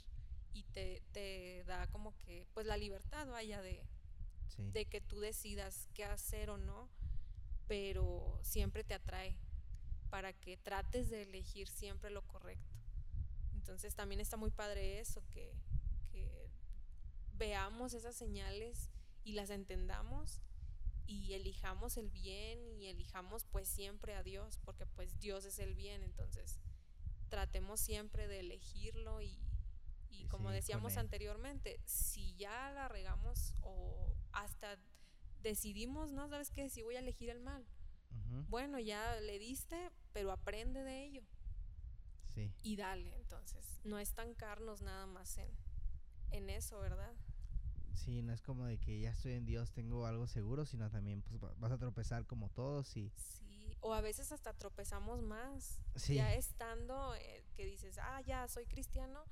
[0.53, 3.85] y te, te da como que pues la libertad vaya de,
[4.49, 4.71] Sí.
[4.71, 6.89] de que tú decidas qué hacer o no,
[7.67, 9.37] pero siempre te atrae
[10.09, 12.75] para que trates de elegir siempre lo correcto.
[13.53, 15.53] Entonces también está muy padre eso, que,
[16.11, 16.49] que
[17.33, 18.89] veamos esas señales
[19.23, 20.41] y las entendamos
[21.05, 25.75] y elijamos el bien y elijamos pues siempre a Dios, porque pues Dios es el
[25.75, 26.57] bien, entonces
[27.29, 29.37] tratemos siempre de elegirlo y,
[30.09, 34.77] y como decíamos anteriormente, si ya la regamos o hasta
[35.41, 36.27] decidimos, ¿no?
[36.29, 36.69] ¿Sabes qué?
[36.69, 37.65] Si voy a elegir el mal.
[38.47, 41.23] Bueno, ya le diste, pero aprende de ello
[42.33, 42.51] Sí.
[42.63, 43.15] y dale.
[43.15, 45.49] Entonces, no estancarnos nada más en,
[46.31, 47.13] en eso, ¿verdad?
[47.95, 51.21] Sí, no es como de que ya estoy en Dios, tengo algo seguro, sino también
[51.21, 55.81] pues va- vas a tropezar como todos y Sí, o a veces hasta tropezamos más.
[55.95, 56.15] Sí.
[56.15, 59.23] Ya estando eh, que dices, ah, ya soy cristiano,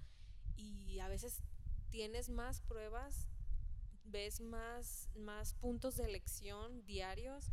[0.58, 1.41] y a veces
[1.89, 3.28] tienes más pruebas,
[4.04, 7.52] ves más, más puntos de elección diarios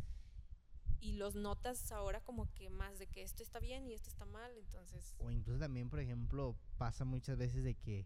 [0.99, 4.25] y los notas ahora como que más de que esto está bien y esto está
[4.25, 5.15] mal, entonces...
[5.19, 8.05] o incluso también, por ejemplo, pasa muchas veces de que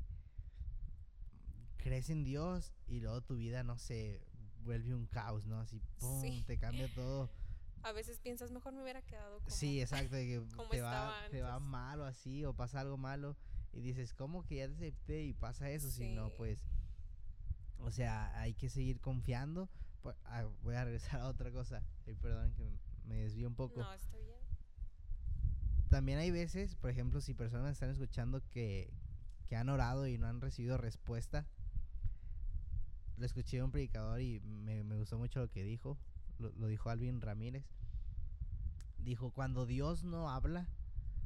[1.77, 4.21] crees en Dios y luego tu vida, no sé,
[4.63, 5.59] vuelve un caos, ¿no?
[5.59, 6.43] Así, pum, Sí.
[6.45, 7.29] te cambia todo.
[7.83, 9.55] A veces piensas, mejor me hubiera quedado como...
[9.55, 11.69] Sí, exacto, de que como te va, estaba te va antes.
[11.69, 13.37] mal o así, o pasa algo malo,
[13.73, 15.89] y dices, ¿cómo que ya te acepté y pasa eso?
[15.89, 16.33] Si no, Sí.
[16.37, 16.65] pues,
[17.79, 19.69] o sea, hay que seguir confiando.
[20.03, 21.83] Pu- ah, voy a regresar a otra cosa,
[22.21, 22.71] perdón que
[23.05, 23.81] me desvío un poco.
[23.81, 24.29] No, está bien.
[25.89, 28.91] También hay veces, por ejemplo, si personas están escuchando que,
[29.47, 31.47] que han orado y no han recibido respuesta,
[33.17, 35.97] lo escuché de un predicador y me, me gustó mucho lo que dijo,
[36.37, 37.65] lo, lo dijo Alvin Ramírez.
[38.99, 40.67] Dijo, cuando Dios no habla,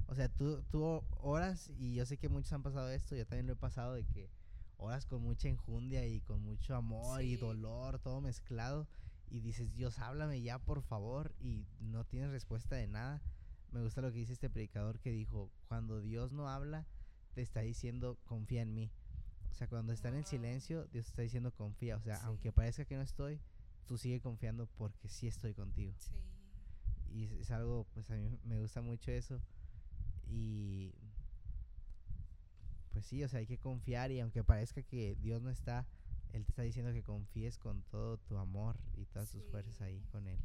[0.07, 3.47] o sea, tú, tú oras y yo sé que muchos han pasado esto, yo también
[3.47, 4.29] lo he pasado de que
[4.77, 8.87] oras con mucha enjundia y con mucho amor y dolor, todo mezclado,
[9.29, 13.21] y dices, Dios, háblame ya, por favor, y no tienes respuesta de nada.
[13.71, 16.85] Me gusta lo que dice este predicador que dijo, cuando Dios no habla,
[17.33, 18.91] te está diciendo, confía en mí.
[19.49, 20.29] O sea, cuando están en Wow.
[20.29, 21.95] silencio, Dios está diciendo, confía.
[21.95, 22.25] O sea, Sí.
[22.25, 23.39] aunque parezca que no estoy,
[23.87, 25.93] tú sigue confiando porque sí estoy contigo.
[25.97, 26.15] Sí.
[27.09, 29.41] Y es, es algo, pues a mí me gusta mucho eso.
[30.27, 30.93] Y
[32.91, 35.87] pues sí, o sea, hay que confiar y aunque parezca que Dios no está,
[36.31, 39.99] Él te está diciendo que confíes con todo tu amor y todas tus fuerzas ahí
[40.01, 40.07] Sí.
[40.11, 40.39] con Él.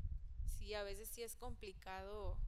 [0.44, 2.38] Sí, a veces sí es complicado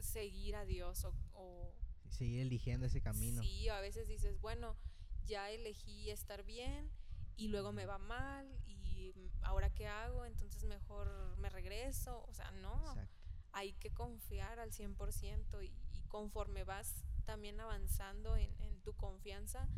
[0.00, 1.72] seguir a Dios o, o
[2.10, 3.42] seguir eligiendo ese camino.
[3.42, 4.76] Sí, a veces dices, bueno,
[5.24, 6.90] ya elegí estar bien
[7.36, 12.24] y luego me va mal y ahora qué hago, entonces mejor me regreso.
[12.28, 13.14] O sea, no, Exacto.
[13.52, 19.68] hay que confiar al 100% y, y conforme vas también avanzando en, en tu confianza,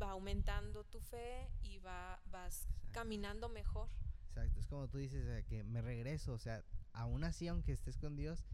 [0.00, 2.88] va aumentando tu fe y va, vas Exacto.
[2.92, 3.88] caminando mejor.
[4.28, 7.72] Exacto, es como tú dices, o sea, que me regreso, o sea, aún así, aunque
[7.72, 8.44] estés con Dios,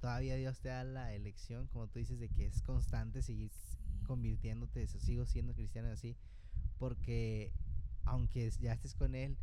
[0.00, 4.04] todavía Dios te da la elección, como tú dices, de que es constante seguir Sí.
[4.06, 6.16] convirtiéndote, eso, sigo siendo cristiano así,
[6.78, 7.52] porque
[8.04, 9.36] aunque ya estés con Él,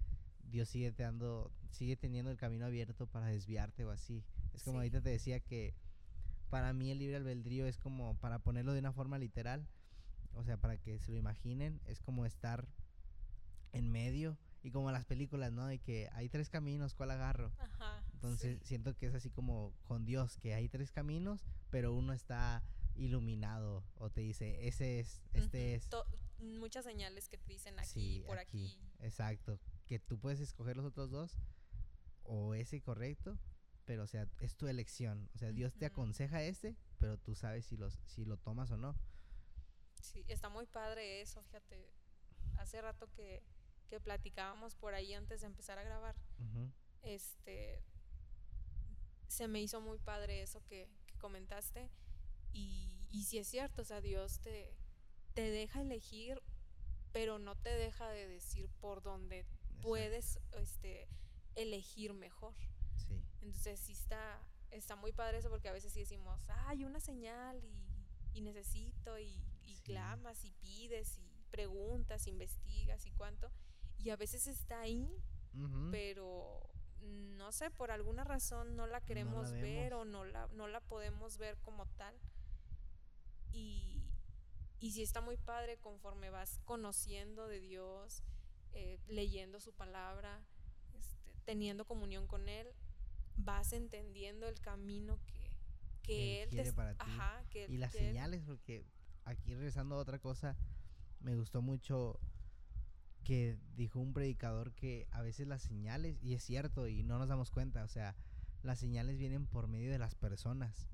[0.43, 4.23] Dios sigue te dando, sigue teniendo el camino abierto para desviarte o así.
[4.53, 4.77] Es como Sí.
[4.79, 5.75] ahorita te decía que
[6.49, 9.67] para mí el libre albedrío es como, para ponerlo de una forma literal,
[10.34, 12.67] o sea, para que se lo imaginen, es como estar
[13.71, 15.67] en medio y como las películas, ¿no?
[15.67, 17.51] De que hay tres caminos, ¿cuál agarro?
[17.60, 18.03] Ajá.
[18.13, 18.65] Entonces sí.
[18.67, 22.63] siento que es así como con Dios, que hay tres caminos, pero uno está
[22.95, 25.89] iluminado o te dice, ese es, este es.
[25.89, 26.05] to-
[26.39, 28.77] muchas señales que te dicen aquí, sí, por aquí.
[28.99, 29.60] Exacto.
[29.86, 31.38] Que tú puedes escoger los otros dos
[32.23, 33.38] o ese correcto,
[33.85, 35.29] pero o sea, es tu elección.
[35.35, 38.77] O sea, Dios te aconseja este, pero tú sabes si, los, si lo tomas o
[38.77, 38.95] no.
[40.01, 41.89] Sí, está muy padre eso, fíjate.
[42.57, 43.43] Hace rato que,
[43.87, 46.15] que platicábamos por ahí antes de empezar a grabar,
[47.01, 47.83] este,
[49.27, 51.89] se me hizo muy padre eso que, que comentaste.
[52.53, 54.75] Y, y sí es cierto, o sea, Dios te,
[55.33, 56.41] te deja elegir,
[57.11, 59.81] pero no te deja de decir por dónde Exacto.
[59.81, 61.07] puedes este,
[61.55, 62.55] elegir mejor.
[63.45, 64.39] Entonces sí está,
[64.71, 69.17] está muy padre eso porque a veces sí decimos, hay una señal y, y necesito
[69.19, 69.84] y, y Sí.
[69.84, 73.49] clamas y pides, y, preguntas, investigas y cuánto,
[73.97, 75.08] y a veces está ahí,
[75.53, 75.89] Ujú.
[75.91, 76.69] pero
[77.01, 80.01] no sé, por alguna razón no la queremos ver vemos.
[80.01, 82.13] o no la, no la podemos ver como tal.
[83.53, 84.01] Y,
[84.79, 88.23] y sí está muy padre conforme vas conociendo de Dios,
[88.73, 90.43] eh, leyendo su palabra,
[90.93, 92.67] este, teniendo comunión con Él,
[93.37, 95.51] vas entendiendo el camino que,
[96.03, 96.99] que Él Él, te quiere para ti.
[96.99, 98.85] ajá, que Y las que Él- señales, porque
[99.25, 100.55] aquí regresando a otra cosa,
[101.19, 102.19] me gustó mucho
[103.23, 107.27] que dijo un predicador que a veces las señales, y es cierto, y no nos
[107.27, 108.15] damos cuenta, o sea,
[108.61, 110.87] las señales vienen por medio de las personas.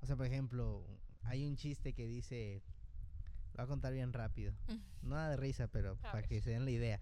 [0.00, 0.86] O sea, por ejemplo,
[1.24, 2.62] hay un chiste que dice,
[3.52, 4.54] lo voy a contar bien rápido,
[5.02, 6.28] nada de risa, pero para ver.
[6.28, 7.00] que se den la idea,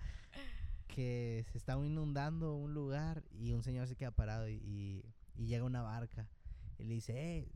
[0.87, 5.05] que se está inundando un lugar y un señor se queda parado y, y-
[5.37, 6.29] y llega una barca
[6.79, 7.49] y le dice, eh,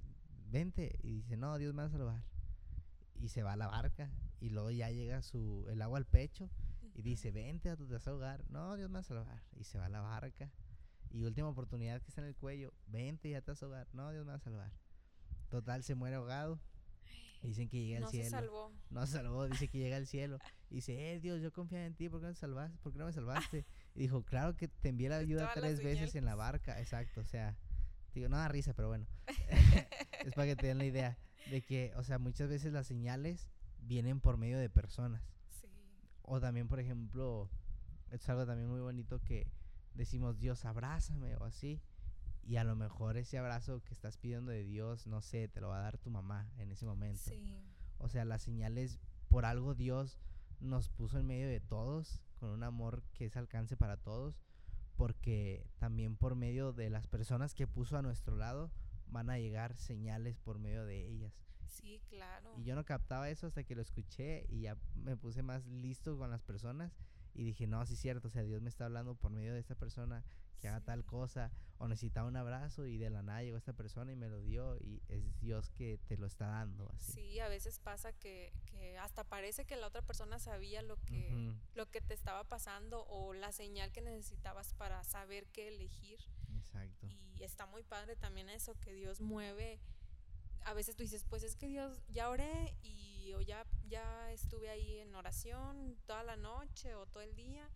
[0.51, 2.25] vente, y dice, no, Dios me va a salvar.
[3.21, 4.11] Y se va a la barca
[4.41, 6.51] y luego ya llega su, el agua al pecho
[6.95, 8.45] y dice, vente, te vas a ahogar.
[8.51, 9.43] No, Dios me va a salvar.
[9.57, 10.51] Y se va a la barca.
[11.11, 13.88] Y última oportunidad que está en el cuello, vente, ya te vas a ahogar.
[13.93, 14.73] No, Dios me va a salvar.
[15.49, 16.61] Total, se muere ahogado.
[17.42, 18.31] Dicen que llega no al se cielo.
[18.31, 18.72] salvó.
[18.90, 20.38] No se salvó, dice que llega al cielo.
[20.70, 22.79] Y dice, eh, Dios, yo confiaba en ti, ¿por qué no me salvaste?
[22.83, 23.64] ¿Por qué no me salvaste?
[23.94, 26.79] Y dijo, claro que te envié la ayuda Todas las tres veces en la barca.
[26.81, 27.57] Exacto, o sea,
[28.14, 29.07] digo, no da risa, pero bueno.
[30.24, 31.18] es para que te den la idea
[31.51, 35.22] de que, o sea, muchas veces las señales vienen por medio de personas.
[35.48, 35.68] Sí.
[36.22, 37.51] O también, por ejemplo,
[38.11, 39.51] es algo también muy bonito que
[39.94, 41.81] decimos, Dios, abrázame o así.
[42.49, 45.69] Y a lo mejor ese abrazo que estás pidiendo de Dios, no sé, te lo
[45.69, 47.31] va a dar tu mamá en ese momento.
[47.31, 47.63] Sí.
[47.99, 50.19] O sea, las señales, por algo Dios
[50.59, 54.41] nos puso en medio de todos, con un amor que es alcance para todos,
[54.97, 58.73] porque también por medio de las personas que puso a nuestro lado
[59.09, 61.35] van a llegar señales por medio de ellas.
[61.67, 62.55] Sí, claro.
[62.57, 66.17] Y yo no captaba eso hasta que lo escuché y ya me puse más listo
[66.17, 66.97] con las personas
[67.38, 69.61] y dije, no, sí es cierto, o sea, Dios me está hablando por medio de
[69.61, 70.24] esta persona
[70.59, 71.07] que haga tal Sí.
[71.07, 74.40] cosa o necesitaba un abrazo y de la nada llegó esta persona y me lo
[74.42, 77.12] dio y es Dios que te lo está dando así.
[77.12, 81.29] Sí, a veces pasa que, que hasta parece que la otra persona sabía lo que,
[81.33, 86.18] Ujú, lo que te estaba pasando o la señal que necesitabas para saber qué elegir.
[86.57, 87.07] Exacto.
[87.37, 89.79] Y está muy padre también eso, que Dios mueve.
[90.64, 94.68] A veces tú dices, pues es que Dios, ya oré y o ya, ya estuve
[94.70, 97.68] ahí en oración toda la noche o todo el día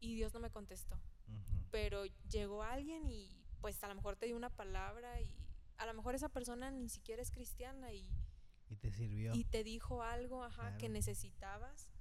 [0.00, 0.96] y Dios no me contestó.
[1.28, 5.30] Ujú, Pero llegó alguien y pues a lo mejor te dio una palabra y
[5.78, 8.08] a lo mejor esa persona ni siquiera es cristiana y,
[8.68, 9.34] Y te sirvió.
[9.34, 10.92] y te dijo algo ajá, que Claro.
[10.94, 11.92] necesitabas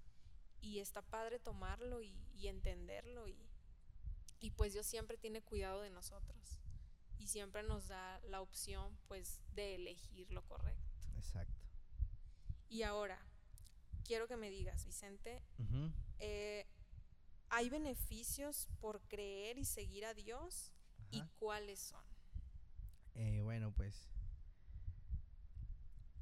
[0.62, 3.38] y está padre tomarlo y, y entenderlo y,
[4.40, 6.60] y pues Dios siempre tiene cuidado de nosotros
[7.18, 10.92] y siempre nos da la opción pues de elegir lo correcto.
[11.16, 11.62] Exacto.
[12.70, 13.24] Y ahora,
[14.04, 15.42] quiero que me digas, Vicente,
[16.20, 16.66] eh,
[17.50, 20.72] ¿hay beneficios por creer y seguir a Dios?
[21.12, 22.04] ¿Y cuáles son?
[23.16, 24.10] Eh, bueno, pues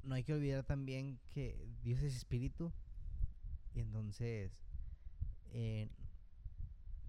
[0.02, 2.72] no hay que olvidar también que Dios es espíritu
[3.74, 4.52] y entonces
[5.52, 5.88] eh,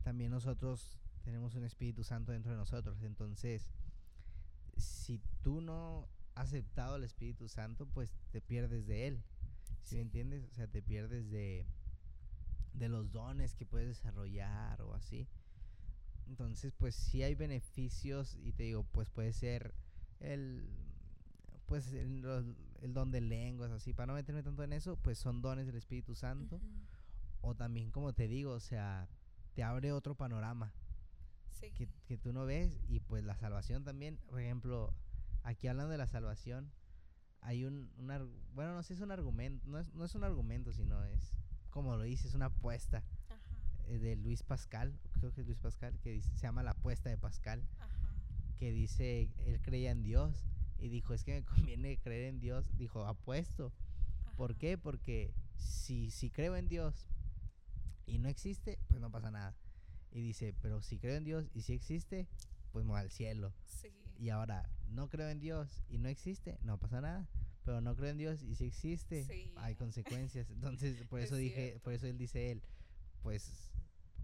[0.04, 3.02] también nosotros tenemos un Espíritu Santo dentro de nosotros.
[3.04, 3.72] Entonces,
[4.78, 9.24] si tú no has aceptado al Espíritu Santo, pues te pierdes de él.
[9.84, 10.06] ¿Sí, me Sí.
[10.08, 10.44] entiendes?
[10.46, 11.66] O sea, te pierdes de,
[12.74, 15.28] de los dones que puedes desarrollar o así.
[16.28, 19.74] Entonces, pues sí hay beneficios y te digo, pues puede ser
[20.20, 20.70] el
[21.66, 22.24] pues el,
[22.82, 25.76] el don de lenguas así, para no meterme tanto en eso, pues son dones del
[25.78, 26.68] Espíritu Santo Ujú.
[27.42, 29.08] o también como te digo, o sea,
[29.54, 30.74] te abre otro panorama
[31.52, 31.72] Sí.
[31.72, 34.94] que, que tú no ves y pues la salvación también, por ejemplo,
[35.42, 36.72] aquí hablando de la salvación,
[37.44, 38.08] hay un, un
[38.54, 41.38] bueno, no sé, es un argumento, no es, no es un argumento, sino es,
[41.70, 43.40] como lo dice, es una apuesta Ajá,
[43.88, 47.10] eh, de Luis Pascal, creo que es Luis Pascal, que dice- se llama la apuesta
[47.10, 48.14] de Pascal, ajá.
[48.58, 50.46] que dice, él creía en Dios
[50.80, 53.72] y dijo, es que me conviene creer en Dios, dijo, apuesto,
[54.38, 54.60] ¿por ajá.
[54.60, 54.78] qué?
[54.78, 57.10] Porque si, si creo en Dios
[58.06, 59.56] y no existe, pues no pasa nada.
[60.12, 62.28] Y dice, pero si creo en Dios y si existe,
[62.72, 63.54] pues me voy al cielo.
[63.66, 63.90] Sí.
[64.18, 67.28] Y ahora, no creo en Dios y no existe, no pasa nada.
[67.66, 69.52] Pero no creo en Dios y si existe, Sí.
[69.56, 70.50] hay consecuencias.
[70.52, 71.84] Entonces, por Es eso dije, cierto.
[71.84, 72.62] por eso él dice él,
[73.22, 73.70] pues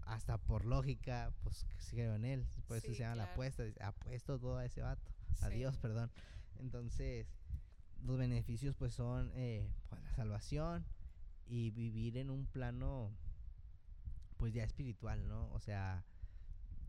[0.06, 2.46] hasta por lógica, pues sí creo en él.
[2.66, 3.62] Por eso Sí, se llama la apuesta.
[3.80, 5.10] Apuesto todo a ese vato.
[5.40, 5.56] A Sí.
[5.56, 6.10] Dios, perdón.
[6.58, 7.26] Entonces,
[8.02, 10.84] los beneficios pues son eh, pues, la salvación
[11.46, 13.10] y vivir en un plano
[14.36, 15.50] pues ya espiritual, ¿no?
[15.52, 16.04] O sea,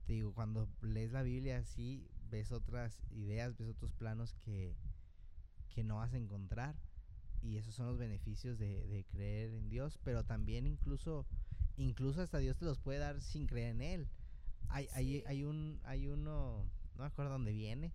[0.05, 4.75] te digo, cuando lees la Biblia así, ves otras ideas, ves otros planos que,
[5.69, 6.75] que no vas a encontrar.
[7.43, 11.25] y esos son los beneficios de, de creer en Dios, pero también incluso,
[11.77, 14.09] incluso hasta Dios te los puede dar sin creer en Él.
[14.69, 15.23] Hay, hay, Sí.
[15.27, 16.65] hay un, hay uno,
[16.95, 17.93] no me acuerdo dónde viene,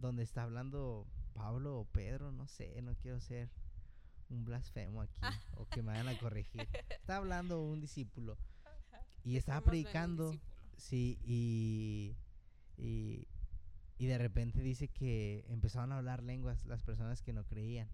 [0.00, 3.50] donde está hablando Pablo o Pedro, no sé, no quiero ser
[4.28, 5.20] un blasfemo aquí
[5.56, 6.68] o que me vayan a corregir.
[6.90, 8.38] Está hablando un discípulo
[9.24, 10.38] y estaba predicando,
[10.76, 12.16] sí, y,
[12.76, 13.26] y,
[13.98, 17.88] y de repente dice que empezaron a hablar lenguas las personas que no creían,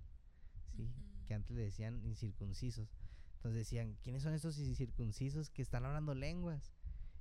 [0.77, 0.93] sí,
[1.27, 2.95] que antes le decían incircuncisos.
[3.37, 6.73] Entonces decían, ¿quiénes son estos incircuncisos que están hablando lenguas?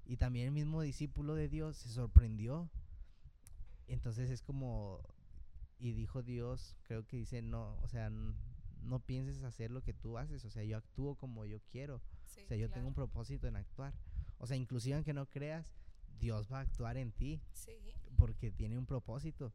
[0.05, 2.69] Y también el mismo discípulo de Dios se sorprendió.
[3.87, 5.01] Entonces es como,
[5.79, 10.17] y dijo Dios, creo que dice, no, o sea, no pienses hacer lo que tú
[10.17, 13.47] haces, o sea, yo actúo como yo quiero, Sí, o sea, yo tengo un propósito
[13.47, 13.93] en actuar.
[14.39, 15.73] O sea, inclusive aunque no creas,
[16.19, 17.71] Dios va a actuar en ti Sí,
[18.23, 19.53] porque tiene un propósito.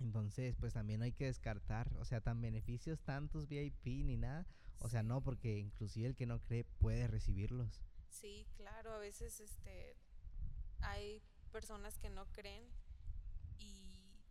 [0.00, 4.46] Entonces, pues también hay que descartar, o sea, tan beneficios tantos VIP ni nada,
[4.78, 7.82] o sea, no, porque inclusive el que no cree puede recibirlos.
[8.08, 9.96] sí, claro, a veces este
[10.80, 11.22] hay
[11.52, 12.64] personas que no creen
[13.58, 14.22] y,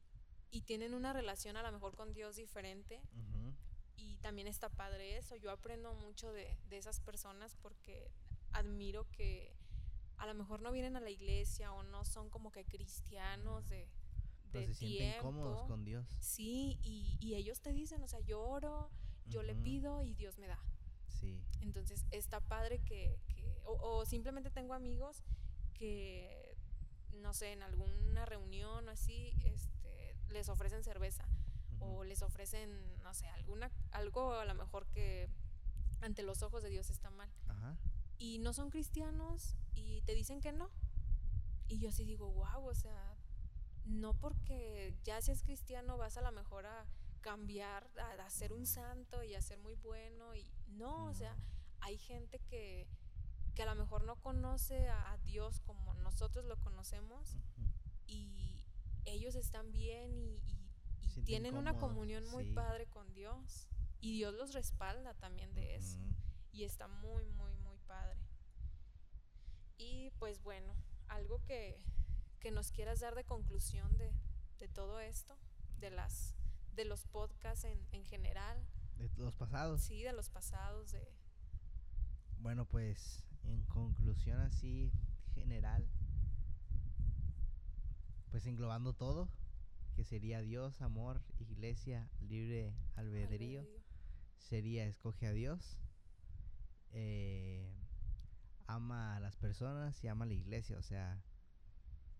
[0.51, 3.53] y tienen una relación a lo mejor con Dios diferente Ujú,
[3.95, 5.35] y también está padre eso.
[5.35, 8.11] Yo aprendo mucho de, de esas personas porque
[8.51, 9.55] admiro que
[10.17, 13.87] a lo mejor no vienen a la iglesia o no son como que cristianos de,
[14.51, 15.67] Pero de se sienten cómodos tiempo.
[15.67, 16.07] con Dios.
[16.19, 18.89] Sí, y, y ellos te dicen, o sea, yo oro,
[19.25, 20.59] yo le Ujú, pido y Dios me da.
[21.07, 21.41] Sí.
[21.61, 25.23] Entonces está padre que, que- o, o simplemente tengo amigos
[25.73, 26.57] que,
[27.13, 31.25] no sé, en alguna reunión o así, este, les ofrecen cerveza
[31.71, 32.69] ujú, o les ofrecen,
[33.03, 35.29] no sé, alguna, algo a lo mejor que
[36.01, 37.29] ante los ojos de Dios está mal.
[37.47, 37.77] Ajá.
[38.17, 40.69] Y no son cristianos y te dicen que no.
[41.67, 43.15] Y yo así digo, wow, o sea,
[43.85, 46.85] no porque ya seas cristiano vas a lo mejor a
[47.21, 50.35] cambiar, a, a ser un santo y a ser muy bueno.
[50.35, 51.35] Y no, o sea,
[51.81, 52.87] hay gente que,
[53.55, 57.37] que a lo mejor no conoce a, a Dios como nosotros lo conocemos
[58.07, 58.65] y
[59.05, 60.59] ellos están bien y, y-
[61.01, 62.51] y Sienten tienen una comunión muy sí.
[62.53, 63.67] padre con Dios.
[63.99, 65.99] Y Dios los respalda también de eso.
[66.51, 68.19] Y está muy, muy, muy padre.
[69.85, 70.73] Y pues bueno,
[71.09, 71.83] algo que,
[72.39, 74.13] que nos quieras dar de conclusión de,
[74.59, 75.37] de todo esto,
[75.79, 76.35] de las
[76.73, 78.57] de los podcasts en, en general,
[78.97, 79.81] De los pasados.
[79.81, 81.05] sí, de los pasados, de
[82.39, 84.91] Bueno, pues en conclusión así
[85.35, 85.85] general,
[88.31, 89.29] pues englobando todo,
[89.95, 93.83] que sería Dios, amor, iglesia, libre albedrío, albedrío.
[94.37, 95.77] sería escoge a Dios,
[96.91, 97.71] eh,
[98.67, 101.21] ama a las personas y ama a la iglesia, o sea,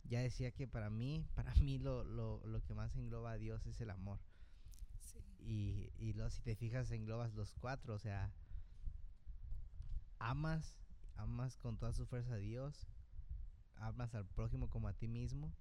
[0.03, 3.65] ya decía que para mí, para mí lo, lo, lo que más engloba a Dios
[3.65, 4.19] es el amor.
[4.99, 8.31] Sí, Y, y luego si te fijas englobas los cuatro, o sea,
[10.19, 10.75] amas,
[11.15, 12.87] amas con toda su fuerza a Dios,
[13.77, 15.53] amas al prójimo como a ti mismo,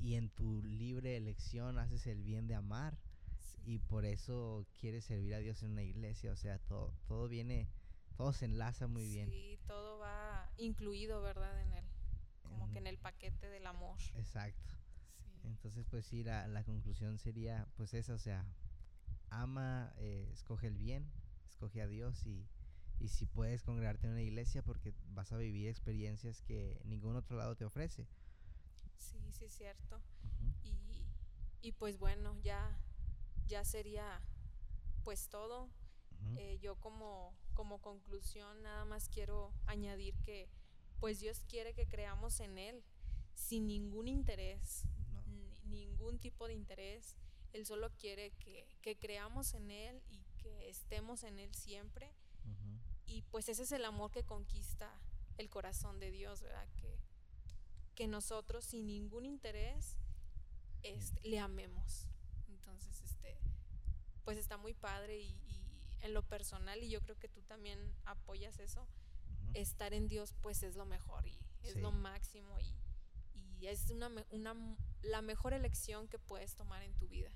[0.00, 2.98] y en tu libre elección haces el bien de amar,
[3.38, 7.28] sí, y por eso quieres servir a Dios en una iglesia, o sea, todo, todo
[7.28, 7.68] viene,
[8.16, 9.28] todo se enlaza muy bien.
[9.30, 11.60] Sí, todo va incluido, ¿verdad?
[11.60, 11.84] En el,
[12.42, 13.98] como que en el paquete del amor.
[14.14, 14.74] Exacto.
[15.18, 15.40] Sí.
[15.44, 18.44] Entonces, pues sí, la, la conclusión sería, pues esa, o sea,
[19.30, 21.10] ama, eh, escoge el bien,
[21.48, 22.46] escoge a Dios y,
[22.98, 27.36] y si puedes congregarte en una iglesia porque vas a vivir experiencias que ningún otro
[27.36, 28.06] lado te ofrece.
[28.98, 30.00] Sí, sí, es cierto.
[30.64, 31.04] Y,
[31.60, 32.78] y pues bueno, ya,
[33.46, 34.20] ya sería
[35.04, 35.68] pues todo.
[36.38, 40.48] Eh, yo como, como conclusión nada más quiero añadir que
[41.00, 42.84] pues Dios quiere que creamos en Él
[43.34, 44.84] sin ningún interés,
[45.26, 45.56] No.
[45.64, 47.16] ningún tipo de interés.
[47.52, 52.12] Él solo quiere que, que creamos en Él y que estemos en Él siempre.
[53.06, 54.90] Y pues ese es el amor que conquista
[55.38, 56.68] el corazón de Dios, ¿verdad?
[56.76, 56.98] Que,
[57.94, 59.96] que nosotros sin ningún interés
[60.82, 62.06] este, le amemos.
[62.48, 63.38] Entonces, este,
[64.24, 65.45] pues está muy padre y
[66.06, 68.88] en lo personal, y yo creo que tú también apoyas eso,
[69.54, 72.74] estar en Dios pues es lo mejor y es lo máximo y,
[73.58, 74.54] y es una, una
[75.02, 77.30] la mejor elección que puedes tomar en tu vida.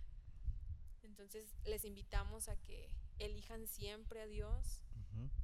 [1.02, 4.82] Entonces les invitamos a que elijan siempre a Dios,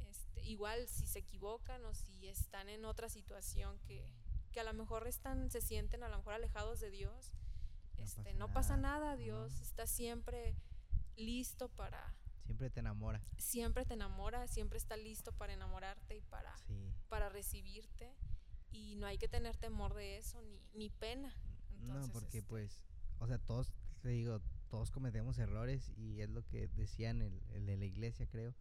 [0.08, 4.12] este, igual si se equivocan o si están en otra situación que,
[4.52, 7.32] que a lo mejor están, se sienten a lo mejor alejados de Dios,
[7.96, 9.16] No este, pasa no pasa nada, no.
[9.16, 10.56] Dios está siempre
[11.16, 12.14] listo para,
[12.46, 13.20] Siempre te enamora.
[13.38, 16.92] siempre te enamora, siempre está listo para enamorarte y para, Sí.
[17.08, 18.14] para recibirte
[18.72, 21.34] y no hay que tener temor de eso ni, ni pena.
[21.80, 22.82] no, Entonces, porque este, pues,
[23.18, 27.66] o sea, todos, te digo, todos cometemos errores y es lo que decían el, el
[27.66, 28.54] de la iglesia, creo,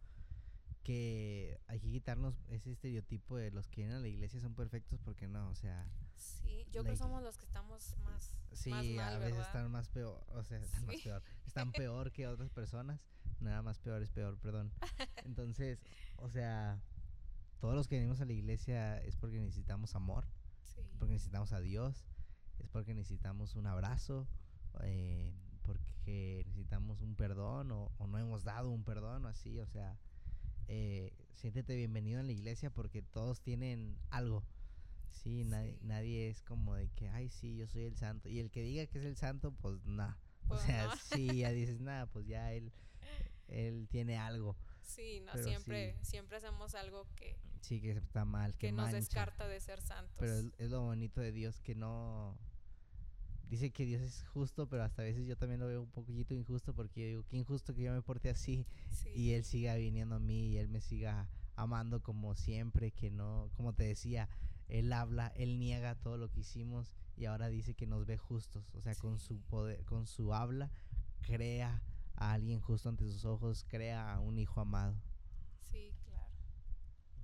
[0.82, 5.00] que hay que quitarnos ese estereotipo de los que vienen a la iglesia son perfectos
[5.00, 5.88] porque no, o sea...
[6.14, 9.46] Sí, yo creo que somos los que estamos más, Sí, más mal, a veces ¿verdad?
[9.48, 13.00] están más peor, o sea, están más peor, están peor que otras personas,
[13.40, 14.72] nada más peor es peor, perdón.
[15.24, 15.78] Entonces,
[16.16, 16.80] o sea,
[17.60, 20.26] todos los que venimos a la iglesia es porque necesitamos amor,
[20.62, 20.80] Sí.
[20.98, 22.06] porque necesitamos a Dios,
[22.58, 24.26] es porque necesitamos un abrazo,
[24.82, 25.32] eh,
[25.62, 29.98] porque necesitamos un perdón o, o no hemos dado un perdón o así, o sea,
[30.68, 34.44] eh, siéntete bienvenido en la iglesia porque todos tienen algo.
[35.10, 35.78] Sí, nadie, Sí.
[35.86, 38.28] nadie es como de que, ay, sí, yo soy el santo.
[38.28, 40.18] Y el que diga que es el santo, pues nada.
[40.46, 40.96] Pues, o sea, no.
[40.96, 42.72] sí, ya dices, nada, pues ya él,
[43.48, 44.56] él tiene algo.
[44.82, 48.84] Sí, no, Pero siempre, siempre hacemos algo que, Sí, que está mal, que, que nos
[48.86, 48.96] mancha.
[48.96, 50.14] descarta de ser santos.
[50.18, 52.36] Pero es, es lo bonito de Dios que no...
[53.48, 56.34] Dice que Dios es justo, pero hasta a veces yo también lo veo un poquito
[56.34, 59.10] injusto porque yo digo, qué injusto que yo me porte así Sí.
[59.14, 63.48] y Él siga viniendo a mí y Él me siga amando como siempre, que no,
[63.56, 64.28] como te decía,
[64.68, 68.64] Él habla, Él niega todo lo que hicimos y ahora dice que nos ve justos,
[68.74, 69.42] o sea, con su Sí.
[69.48, 70.70] poder, con su habla,
[71.22, 71.80] crea
[72.16, 74.96] a alguien justo ante sus ojos, crea a un hijo amado.
[75.60, 76.30] Sí, claro.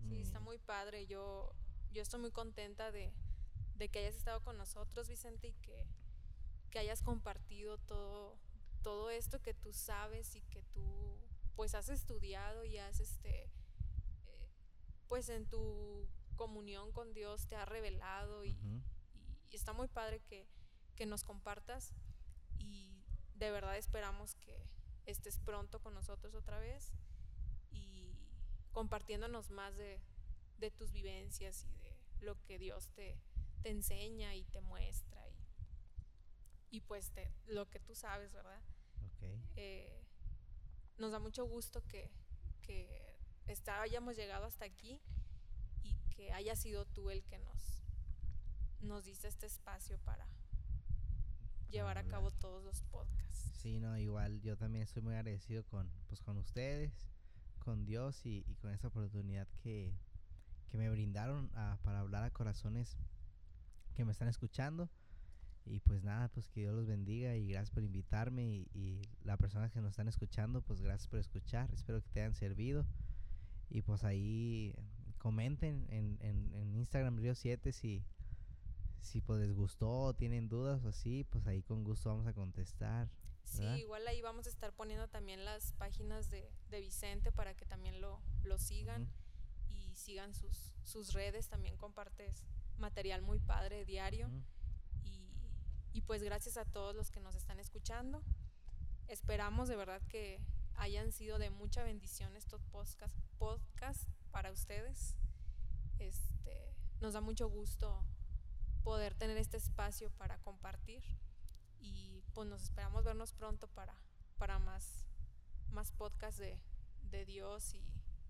[0.08, 1.06] Sí, está Mm, muy padre.
[1.06, 1.52] Yo,
[1.92, 3.12] yo estoy muy contenta de,
[3.74, 5.86] de que hayas estado con nosotros, Vicente, y que,
[6.70, 8.38] que hayas compartido todo,
[8.82, 11.18] todo esto que tú sabes y que tú
[11.54, 13.50] pues has estudiado y has este
[14.26, 14.50] eh,
[15.08, 18.82] pues en tu comunión con Dios te ha revelado y, ujú.
[19.50, 20.46] y está muy padre que,
[20.96, 21.94] que nos compartas
[22.58, 23.02] y
[23.34, 24.66] de verdad esperamos que
[25.06, 26.92] estés pronto con nosotros otra vez
[27.70, 28.14] y
[28.72, 30.00] compartiéndonos más de,
[30.58, 33.18] de tus vivencias y de lo que Dios te,
[33.62, 38.60] te enseña y te muestra y, y pues de lo que tú sabes, ¿verdad?
[39.04, 39.22] Ok.
[39.56, 40.04] Eh,
[40.98, 42.10] nos da mucho gusto que,
[42.62, 45.00] que está- hayamos llegado hasta aquí
[45.82, 47.82] y que haya sido tú el que nos,
[48.80, 50.26] nos diste este espacio para
[51.72, 53.50] llevar a cabo todos los podcasts.
[53.60, 56.92] Sí, no, igual yo también estoy muy agradecido con, pues, con ustedes,
[57.58, 59.92] con Dios y, y con esta oportunidad que,
[60.70, 62.96] que me brindaron a- para hablar a corazones
[63.94, 64.90] que me están escuchando.
[65.64, 69.38] Y pues nada, pues que Dios los bendiga y gracias por invitarme y, y las
[69.38, 72.84] personas que nos están escuchando, pues gracias por escuchar, espero que te hayan servido.
[73.70, 74.74] Y pues ahí
[75.18, 78.04] comenten en, en, en Instagram Río 7 si,
[79.02, 83.10] si pues les gustó tienen dudas o así, pues ahí con gusto vamos a contestar.
[83.44, 83.76] Sí, ¿verdad?
[83.76, 88.00] igual ahí vamos a estar poniendo también las páginas de, de Vicente para que también
[88.00, 89.74] lo, lo sigan Ujú.
[89.74, 91.48] y sigan sus, sus redes.
[91.48, 92.46] También compartes
[92.78, 94.28] material muy padre diario.
[94.28, 94.42] Ujú.
[95.04, 95.34] Y,
[95.92, 98.22] y pues gracias a todos los que nos están escuchando.
[99.08, 100.40] Esperamos de verdad que
[100.76, 105.16] hayan sido de mucha bendición estos podcast, podcast para ustedes.
[105.98, 108.06] Este, nos da mucho gusto
[108.82, 111.02] poder tener este espacio para compartir
[111.80, 113.96] y pues nos esperamos vernos pronto para,
[114.38, 115.06] para más,
[115.70, 116.60] más podcasts de,
[117.02, 117.84] de Dios y,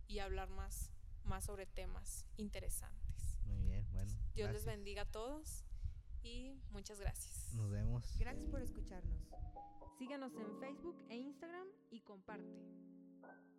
[0.07, 0.90] y hablar más,
[1.24, 3.38] más sobre temas interesantes.
[3.44, 4.12] Muy bien, bueno.
[4.34, 4.64] Dios les gracias.
[4.64, 5.64] bendiga a todos
[6.22, 7.53] y muchas gracias.
[7.55, 8.16] Nos vemos.
[8.18, 9.20] Gracias por escucharnos.
[9.98, 13.51] Síganos en Facebook e Instagram y comparte.